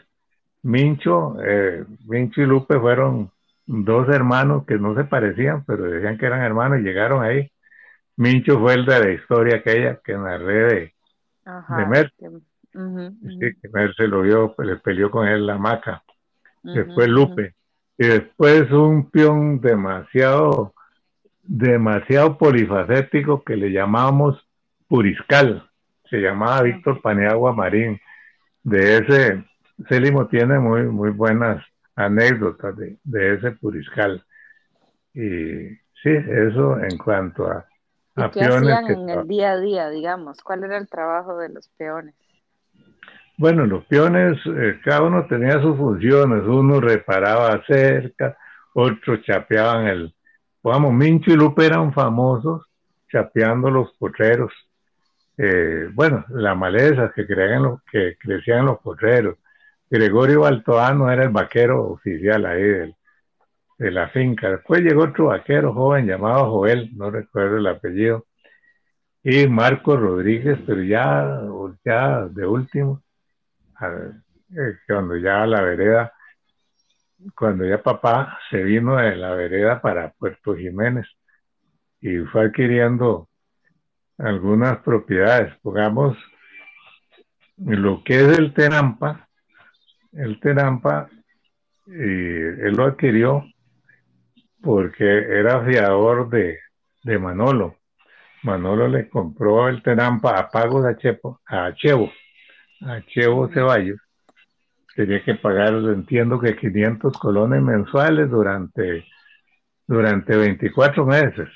Mincho, 0.62 1.36
eh, 1.44 1.84
Mincho 2.06 2.40
y 2.40 2.46
Lupe 2.46 2.78
fueron 2.78 3.30
dos 3.66 4.08
hermanos 4.08 4.64
que 4.66 4.78
no 4.78 4.94
se 4.94 5.04
parecían, 5.04 5.64
pero 5.64 5.84
decían 5.84 6.16
que 6.18 6.26
eran 6.26 6.42
hermanos 6.42 6.78
y 6.80 6.82
llegaron 6.82 7.22
ahí. 7.22 7.50
Mincho 8.16 8.58
fue 8.60 8.74
el 8.74 8.86
de 8.86 9.00
la 9.00 9.10
historia 9.10 9.56
aquella 9.56 10.00
que 10.02 10.14
narré 10.14 10.64
de, 10.74 10.94
de 11.68 11.86
Mer. 12.74 13.12
que 13.38 13.68
Mer 13.72 13.94
se 13.94 14.08
lo 14.08 14.22
vio, 14.22 14.54
pues, 14.54 14.68
le 14.68 14.76
peleó 14.76 15.10
con 15.10 15.26
él 15.26 15.46
la 15.46 15.58
maca. 15.58 16.02
después 16.62 17.08
Lupe. 17.08 17.54
Y 17.96 18.06
después 18.06 18.70
un 18.72 19.10
peón 19.10 19.60
demasiado 19.60 20.74
demasiado 21.46 22.38
polifacético 22.38 23.44
que 23.44 23.56
le 23.56 23.70
llamamos 23.70 24.46
Puriscal. 24.88 25.68
Se 26.08 26.18
llamaba 26.18 26.62
Víctor 26.62 27.00
Paniagua 27.00 27.52
Marín. 27.52 28.00
De 28.62 28.98
ese, 28.98 29.44
Célimo 29.88 30.26
tiene 30.26 30.58
muy, 30.58 30.84
muy 30.84 31.10
buenas 31.10 31.64
anécdotas 31.94 32.76
de, 32.76 32.98
de 33.04 33.34
ese 33.34 33.52
Puriscal. 33.52 34.24
Y 35.12 35.68
sí, 36.02 36.10
eso 36.10 36.78
en 36.80 36.98
cuanto 36.98 37.46
a, 37.46 37.66
a 38.16 38.30
¿Qué 38.30 38.42
hacían 38.42 38.90
en 38.90 39.08
el 39.08 39.28
día 39.28 39.52
a 39.52 39.60
día, 39.60 39.90
digamos? 39.90 40.42
¿Cuál 40.42 40.64
era 40.64 40.78
el 40.78 40.88
trabajo 40.88 41.36
de 41.38 41.50
los 41.50 41.68
peones? 41.76 42.14
Bueno, 43.36 43.66
los 43.66 43.84
peones, 43.86 44.38
eh, 44.46 44.80
cada 44.84 45.02
uno 45.02 45.26
tenía 45.26 45.60
sus 45.60 45.76
funciones. 45.76 46.42
Uno 46.44 46.80
reparaba 46.80 47.62
cerca, 47.66 48.36
otros 48.74 49.22
chapeaban 49.22 49.86
el, 49.88 50.14
Vamos, 50.64 50.94
Mincho 50.94 51.30
y 51.30 51.36
Lupe 51.36 51.66
eran 51.66 51.92
famosos 51.92 52.62
chapeando 53.12 53.70
los 53.70 53.92
potreros. 53.98 54.50
Eh, 55.36 55.90
bueno, 55.92 56.24
la 56.30 56.54
maleza 56.54 57.12
que, 57.14 57.26
creían 57.26 57.76
que 57.92 58.16
crecían 58.18 58.64
los 58.64 58.78
potreros. 58.80 59.36
Gregorio 59.90 60.40
Baltoano 60.40 61.10
era 61.10 61.24
el 61.24 61.28
vaquero 61.28 61.84
oficial 61.90 62.46
ahí 62.46 62.62
de 62.62 63.90
la 63.90 64.08
finca. 64.08 64.50
Después 64.50 64.80
llegó 64.80 65.02
otro 65.04 65.26
vaquero 65.26 65.74
joven 65.74 66.06
llamado 66.06 66.50
Joel, 66.50 66.90
no 66.96 67.10
recuerdo 67.10 67.58
el 67.58 67.66
apellido, 67.66 68.24
y 69.22 69.46
Marco 69.48 69.96
Rodríguez, 69.98 70.58
pero 70.66 70.82
ya, 70.82 71.42
ya 71.84 72.26
de 72.26 72.46
último, 72.46 73.02
eh, 73.80 74.78
cuando 74.86 75.16
ya 75.16 75.46
la 75.46 75.62
vereda 75.62 76.12
cuando 77.34 77.64
ya 77.64 77.82
papá 77.82 78.38
se 78.50 78.62
vino 78.62 78.96
de 78.96 79.16
la 79.16 79.34
vereda 79.34 79.80
para 79.80 80.12
Puerto 80.12 80.54
Jiménez 80.54 81.06
y 82.00 82.18
fue 82.18 82.46
adquiriendo 82.46 83.28
algunas 84.18 84.78
propiedades, 84.78 85.54
pongamos 85.62 86.16
lo 87.56 88.02
que 88.04 88.20
es 88.20 88.38
el 88.38 88.52
Tenampa, 88.52 89.28
el 90.12 90.38
Tenampa, 90.40 91.08
y 91.86 91.92
él 91.92 92.74
lo 92.76 92.84
adquirió 92.84 93.44
porque 94.62 95.04
era 95.04 95.64
fiador 95.64 96.28
de, 96.28 96.58
de 97.02 97.18
Manolo. 97.18 97.76
Manolo 98.42 98.88
le 98.88 99.08
compró 99.08 99.68
el 99.68 99.82
Tenampa 99.82 100.38
a 100.38 100.50
pagos 100.50 100.84
a, 100.84 100.96
Chepo, 100.96 101.40
a 101.46 101.74
Chevo, 101.74 102.10
a 102.86 103.00
Chevo 103.06 103.48
Ceballos, 103.48 104.00
tenía 104.94 105.22
que 105.22 105.34
pagar, 105.34 105.74
entiendo 105.74 106.38
que 106.38 106.56
500 106.56 107.16
colones 107.18 107.62
mensuales 107.62 108.30
durante, 108.30 109.04
durante 109.86 110.36
24 110.36 111.06
meses. 111.06 111.48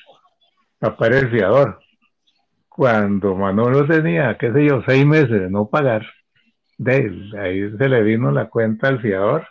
Papá 0.78 1.08
el 1.08 1.30
fiador. 1.30 1.78
Cuando 2.68 3.34
Manolo 3.34 3.86
tenía, 3.86 4.36
qué 4.38 4.52
sé 4.52 4.66
yo, 4.66 4.82
seis 4.86 5.04
meses 5.04 5.30
de 5.30 5.50
no 5.50 5.68
pagar, 5.68 6.06
de 6.76 7.30
ahí 7.40 7.76
se 7.76 7.88
le 7.88 8.02
vino 8.02 8.30
la 8.30 8.48
cuenta 8.48 8.88
al 8.88 9.00
fiador, 9.00 9.46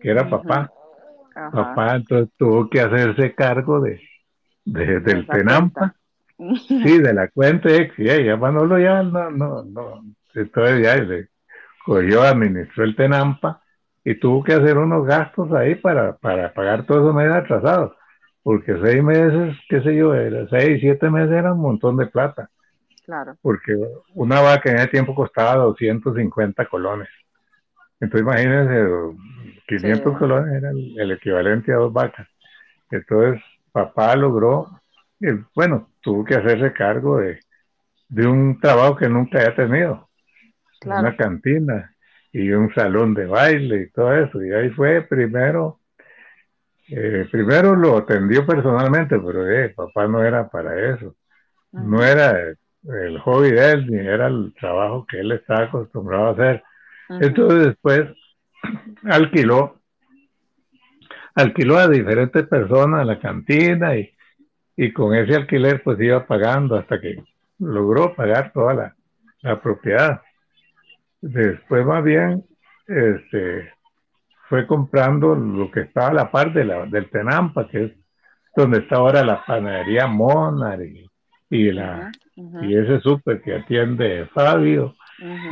que 0.00 0.10
era 0.10 0.28
papá. 0.28 0.70
Papá 1.32 1.96
entonces 1.96 2.34
tuvo 2.36 2.68
que 2.68 2.80
hacerse 2.80 3.34
cargo 3.34 3.80
de, 3.80 4.00
del 4.64 5.26
Tenampa. 5.26 5.94
Sí, 6.66 6.98
de 6.98 7.14
la 7.14 7.28
cuenta, 7.28 7.68
y 7.70 8.04
ya 8.04 8.36
Manolo 8.36 8.76
ya 8.76 9.04
no, 9.04 9.30
no, 9.30 9.62
no, 9.62 10.02
entonces 10.34 10.82
ya 10.82 10.96
le, 10.96 11.28
cogió, 11.84 12.22
administró 12.22 12.84
el 12.84 12.96
Tenampa 12.96 13.62
y 14.04 14.14
tuvo 14.16 14.42
que 14.42 14.54
hacer 14.54 14.78
unos 14.78 15.06
gastos 15.06 15.52
ahí 15.52 15.74
para, 15.74 16.16
para 16.16 16.52
pagar 16.52 16.84
todos 16.86 17.02
esos 17.02 17.14
meses 17.14 17.34
atrasados. 17.34 17.92
Porque 18.42 18.76
seis 18.82 19.02
meses, 19.02 19.56
qué 19.68 19.80
sé 19.82 19.94
yo, 19.94 20.14
era, 20.14 20.48
seis, 20.48 20.80
siete 20.80 21.08
meses 21.10 21.32
era 21.32 21.52
un 21.52 21.60
montón 21.60 21.96
de 21.96 22.06
plata. 22.06 22.50
Claro. 23.04 23.36
Porque 23.40 23.76
una 24.14 24.40
vaca 24.40 24.70
en 24.70 24.78
ese 24.78 24.88
tiempo 24.88 25.14
costaba 25.14 25.62
250 25.62 26.66
colones. 26.66 27.08
Entonces 28.00 28.26
imagínense, 28.26 29.16
500 29.68 30.18
colones 30.18 30.54
era 30.54 30.70
el, 30.70 31.12
equivalente 31.12 31.72
a 31.72 31.76
dos 31.76 31.92
vacas. 31.92 32.26
Entonces 32.90 33.40
papá 33.70 34.16
logró, 34.16 34.66
bueno, 35.54 35.88
tuvo 36.00 36.24
que 36.24 36.34
hacerse 36.34 36.72
cargo 36.72 37.18
de, 37.18 37.38
de 38.08 38.26
un 38.26 38.58
trabajo 38.60 38.96
que 38.96 39.08
nunca 39.08 39.38
había 39.38 39.54
tenido 39.54 40.08
una 40.84 41.16
cantina 41.16 41.94
y 42.32 42.50
un 42.50 42.72
salón 42.74 43.14
de 43.14 43.26
baile 43.26 43.82
y 43.82 43.90
todo 43.90 44.14
eso. 44.14 44.42
Y 44.42 44.52
ahí 44.52 44.70
fue 44.70 45.02
primero, 45.02 45.80
eh, 46.88 47.26
primero 47.30 47.76
lo 47.76 47.98
atendió 47.98 48.46
personalmente, 48.46 49.18
pero 49.18 49.48
eh, 49.48 49.70
papá 49.70 50.06
no 50.06 50.24
era 50.24 50.48
para 50.48 50.94
eso. 50.94 51.14
No 51.72 52.04
era 52.04 52.38
el, 52.38 53.18
hobby 53.20 53.50
de 53.50 53.70
él, 53.70 53.86
ni 53.86 53.98
era 53.98 54.26
el 54.26 54.52
trabajo 54.58 55.06
que 55.08 55.20
él 55.20 55.32
estaba 55.32 55.64
acostumbrado 55.64 56.26
a 56.26 56.32
hacer. 56.32 56.62
Entonces 57.08 57.66
después 57.66 58.10
alquiló, 59.04 59.80
alquiló 61.34 61.78
a 61.78 61.88
diferentes 61.88 62.46
personas 62.46 63.06
la 63.06 63.18
cantina 63.18 63.96
y, 63.96 64.10
y 64.76 64.92
con 64.92 65.14
ese 65.14 65.34
alquiler 65.34 65.82
pues 65.82 65.98
iba 66.00 66.26
pagando 66.26 66.76
hasta 66.76 67.00
que 67.00 67.22
logró 67.58 68.14
pagar 68.14 68.52
toda 68.52 68.74
la, 68.74 68.96
la 69.42 69.60
propiedad. 69.60 70.22
Después 71.22 71.86
más 71.86 72.04
bien 72.04 72.44
este, 72.86 73.72
fue 74.48 74.66
comprando 74.66 75.34
lo 75.34 75.70
que 75.70 75.80
estaba 75.80 76.08
a 76.08 76.12
la 76.12 76.30
par 76.30 76.52
de 76.52 76.64
la, 76.64 76.84
del 76.86 77.08
Tenampa, 77.08 77.68
que 77.68 77.84
es 77.84 77.92
donde 78.54 78.80
está 78.80 78.96
ahora 78.96 79.24
la 79.24 79.42
panadería 79.44 80.06
Monar 80.06 80.80
y, 81.48 81.72
la, 81.72 82.12
y 82.34 82.76
ese 82.76 83.00
súper 83.00 83.40
que 83.40 83.54
atiende 83.56 84.26
Fabio. 84.34 84.94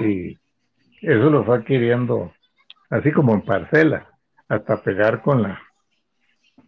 Y 0.01 0.37
eso 1.01 1.31
lo 1.31 1.45
fue 1.45 1.59
adquiriendo 1.59 2.33
así 2.91 3.13
como 3.13 3.33
en 3.33 3.43
parcela, 3.43 4.09
hasta 4.49 4.83
pegar 4.83 5.23
con 5.23 5.43
la, 5.43 5.63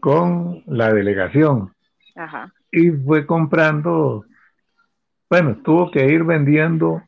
con 0.01 0.63
la 0.67 0.93
delegación. 0.93 1.75
Y 2.71 2.91
fue 2.91 3.27
comprando, 3.27 4.25
bueno, 5.29 5.59
tuvo 5.63 5.91
que 5.91 6.07
ir 6.07 6.25
vendiendo 6.25 7.03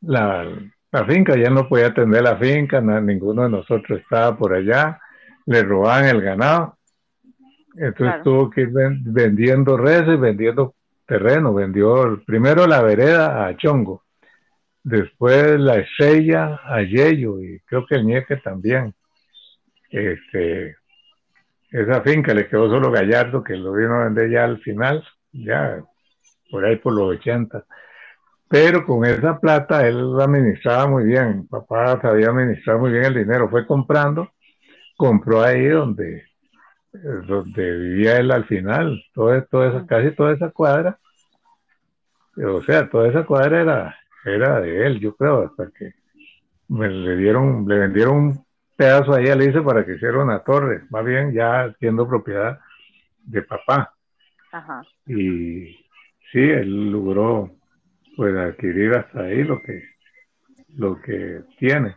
la, 0.00 0.44
la 0.92 1.04
finca, 1.04 1.36
ya 1.36 1.50
no 1.50 1.68
podía 1.68 1.88
atender 1.88 2.22
la 2.22 2.36
finca, 2.36 2.80
ninguno 2.80 3.44
de 3.44 3.50
nosotros 3.50 4.00
estaba 4.00 4.36
por 4.36 4.54
allá, 4.54 5.00
le 5.46 5.62
robaban 5.62 6.06
el 6.06 6.20
ganado, 6.20 6.78
entonces 7.76 8.22
tuvo 8.22 8.50
que 8.50 8.62
ir 8.62 8.70
vendiendo 8.72 9.76
reses, 9.76 10.18
vendiendo 10.18 10.74
terreno, 11.06 11.54
vendió 11.54 12.20
primero 12.26 12.66
la 12.66 12.82
vereda 12.82 13.46
a 13.46 13.56
Chongo, 13.56 14.04
después 14.82 15.58
la 15.58 15.76
estrella 15.76 16.60
a 16.64 16.82
Yello 16.82 17.40
y 17.40 17.60
creo 17.60 17.86
que 17.86 17.96
el 17.96 18.06
Ñeque 18.06 18.36
también. 18.36 18.94
Este, 19.90 20.76
esa 21.70 22.00
finca 22.02 22.32
le 22.32 22.48
quedó 22.48 22.68
solo 22.68 22.90
Gallardo 22.90 23.42
que 23.42 23.56
lo 23.56 23.72
vino 23.72 23.94
a 23.94 24.04
vender 24.04 24.30
ya 24.30 24.44
al 24.44 24.58
final, 24.58 25.04
ya 25.32 25.82
por 26.50 26.64
ahí 26.64 26.76
por 26.76 26.92
los 26.92 27.16
80. 27.18 27.64
Pero 28.50 28.84
con 28.84 29.04
esa 29.04 29.38
plata 29.38 29.86
él 29.86 30.20
administraba 30.20 30.88
muy 30.88 31.04
bien, 31.04 31.46
papá 31.46 32.00
sabía 32.00 32.30
administrar 32.30 32.78
muy 32.78 32.90
bien 32.90 33.04
el 33.04 33.14
dinero, 33.14 33.48
fue 33.48 33.64
comprando, 33.64 34.32
compró 34.96 35.40
ahí 35.40 35.68
donde, 35.68 36.24
donde 36.92 37.78
vivía 37.78 38.16
él 38.18 38.32
al 38.32 38.44
final, 38.46 39.00
todo, 39.14 39.40
todo 39.44 39.86
casi 39.86 40.10
toda 40.16 40.32
esa 40.32 40.50
cuadra, 40.50 40.98
o 42.44 42.60
sea, 42.62 42.90
toda 42.90 43.08
esa 43.10 43.24
cuadra 43.24 43.60
era, 43.60 43.96
era 44.24 44.60
de 44.60 44.84
él, 44.84 44.98
yo 44.98 45.14
creo, 45.14 45.44
hasta 45.44 45.70
que 45.70 45.94
me 46.66 46.88
le 46.88 47.16
dieron, 47.18 47.68
le 47.68 47.78
vendieron 47.78 48.16
un 48.16 48.46
pedazo 48.76 49.14
ahí 49.14 49.28
a 49.28 49.34
Alice 49.34 49.62
para 49.62 49.86
que 49.86 49.94
hiciera 49.94 50.24
una 50.24 50.40
torre, 50.40 50.86
más 50.90 51.04
bien 51.04 51.32
ya 51.32 51.72
siendo 51.78 52.08
propiedad 52.08 52.58
de 53.22 53.42
papá. 53.42 53.94
Ajá. 54.50 54.82
Y 55.06 55.86
sí, 56.32 56.40
él 56.40 56.90
logró 56.90 57.59
pues 58.20 58.36
adquirir 58.36 58.92
hasta 58.92 59.22
ahí 59.22 59.42
lo 59.44 59.62
que, 59.62 59.82
lo 60.76 61.00
que 61.00 61.40
tiene. 61.58 61.96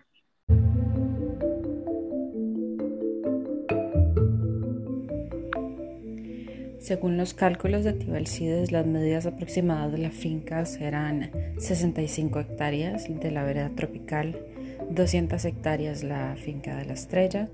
Según 6.79 7.17
los 7.17 7.33
cálculos 7.33 7.83
de 7.83 7.91
Tibalcides, 7.91 8.71
las 8.71 8.85
medidas 8.85 9.25
aproximadas 9.25 9.91
de 9.91 9.97
la 9.97 10.11
finca 10.11 10.65
serán 10.65 11.29
65 11.57 12.39
hectáreas 12.39 13.05
de 13.09 13.29
la 13.29 13.43
vereda 13.43 13.71
tropical, 13.75 14.39
200 14.91 15.43
hectáreas 15.43 16.05
la 16.05 16.37
finca 16.37 16.77
de 16.77 16.85
la 16.85 16.93
estrella, 16.93 17.49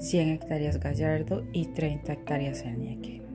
100 0.00 0.28
hectáreas 0.30 0.80
Gallardo 0.80 1.44
y 1.52 1.66
30 1.72 2.14
hectáreas 2.14 2.64
el 2.64 2.78
Ñeque. 2.80 3.27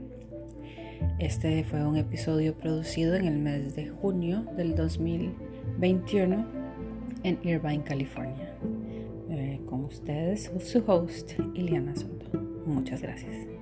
Este 1.19 1.63
fue 1.63 1.85
un 1.85 1.97
episodio 1.97 2.55
producido 2.55 3.15
en 3.15 3.25
el 3.25 3.37
mes 3.37 3.75
de 3.75 3.87
junio 3.87 4.45
del 4.57 4.75
2021 4.75 6.45
en 7.23 7.39
Irvine, 7.43 7.83
California. 7.83 8.53
Eh, 9.29 9.61
con 9.65 9.85
ustedes, 9.85 10.51
su 10.63 10.83
host, 10.85 11.31
Iliana 11.53 11.95
Soto. 11.95 12.39
Muchas 12.65 13.01
gracias. 13.01 13.52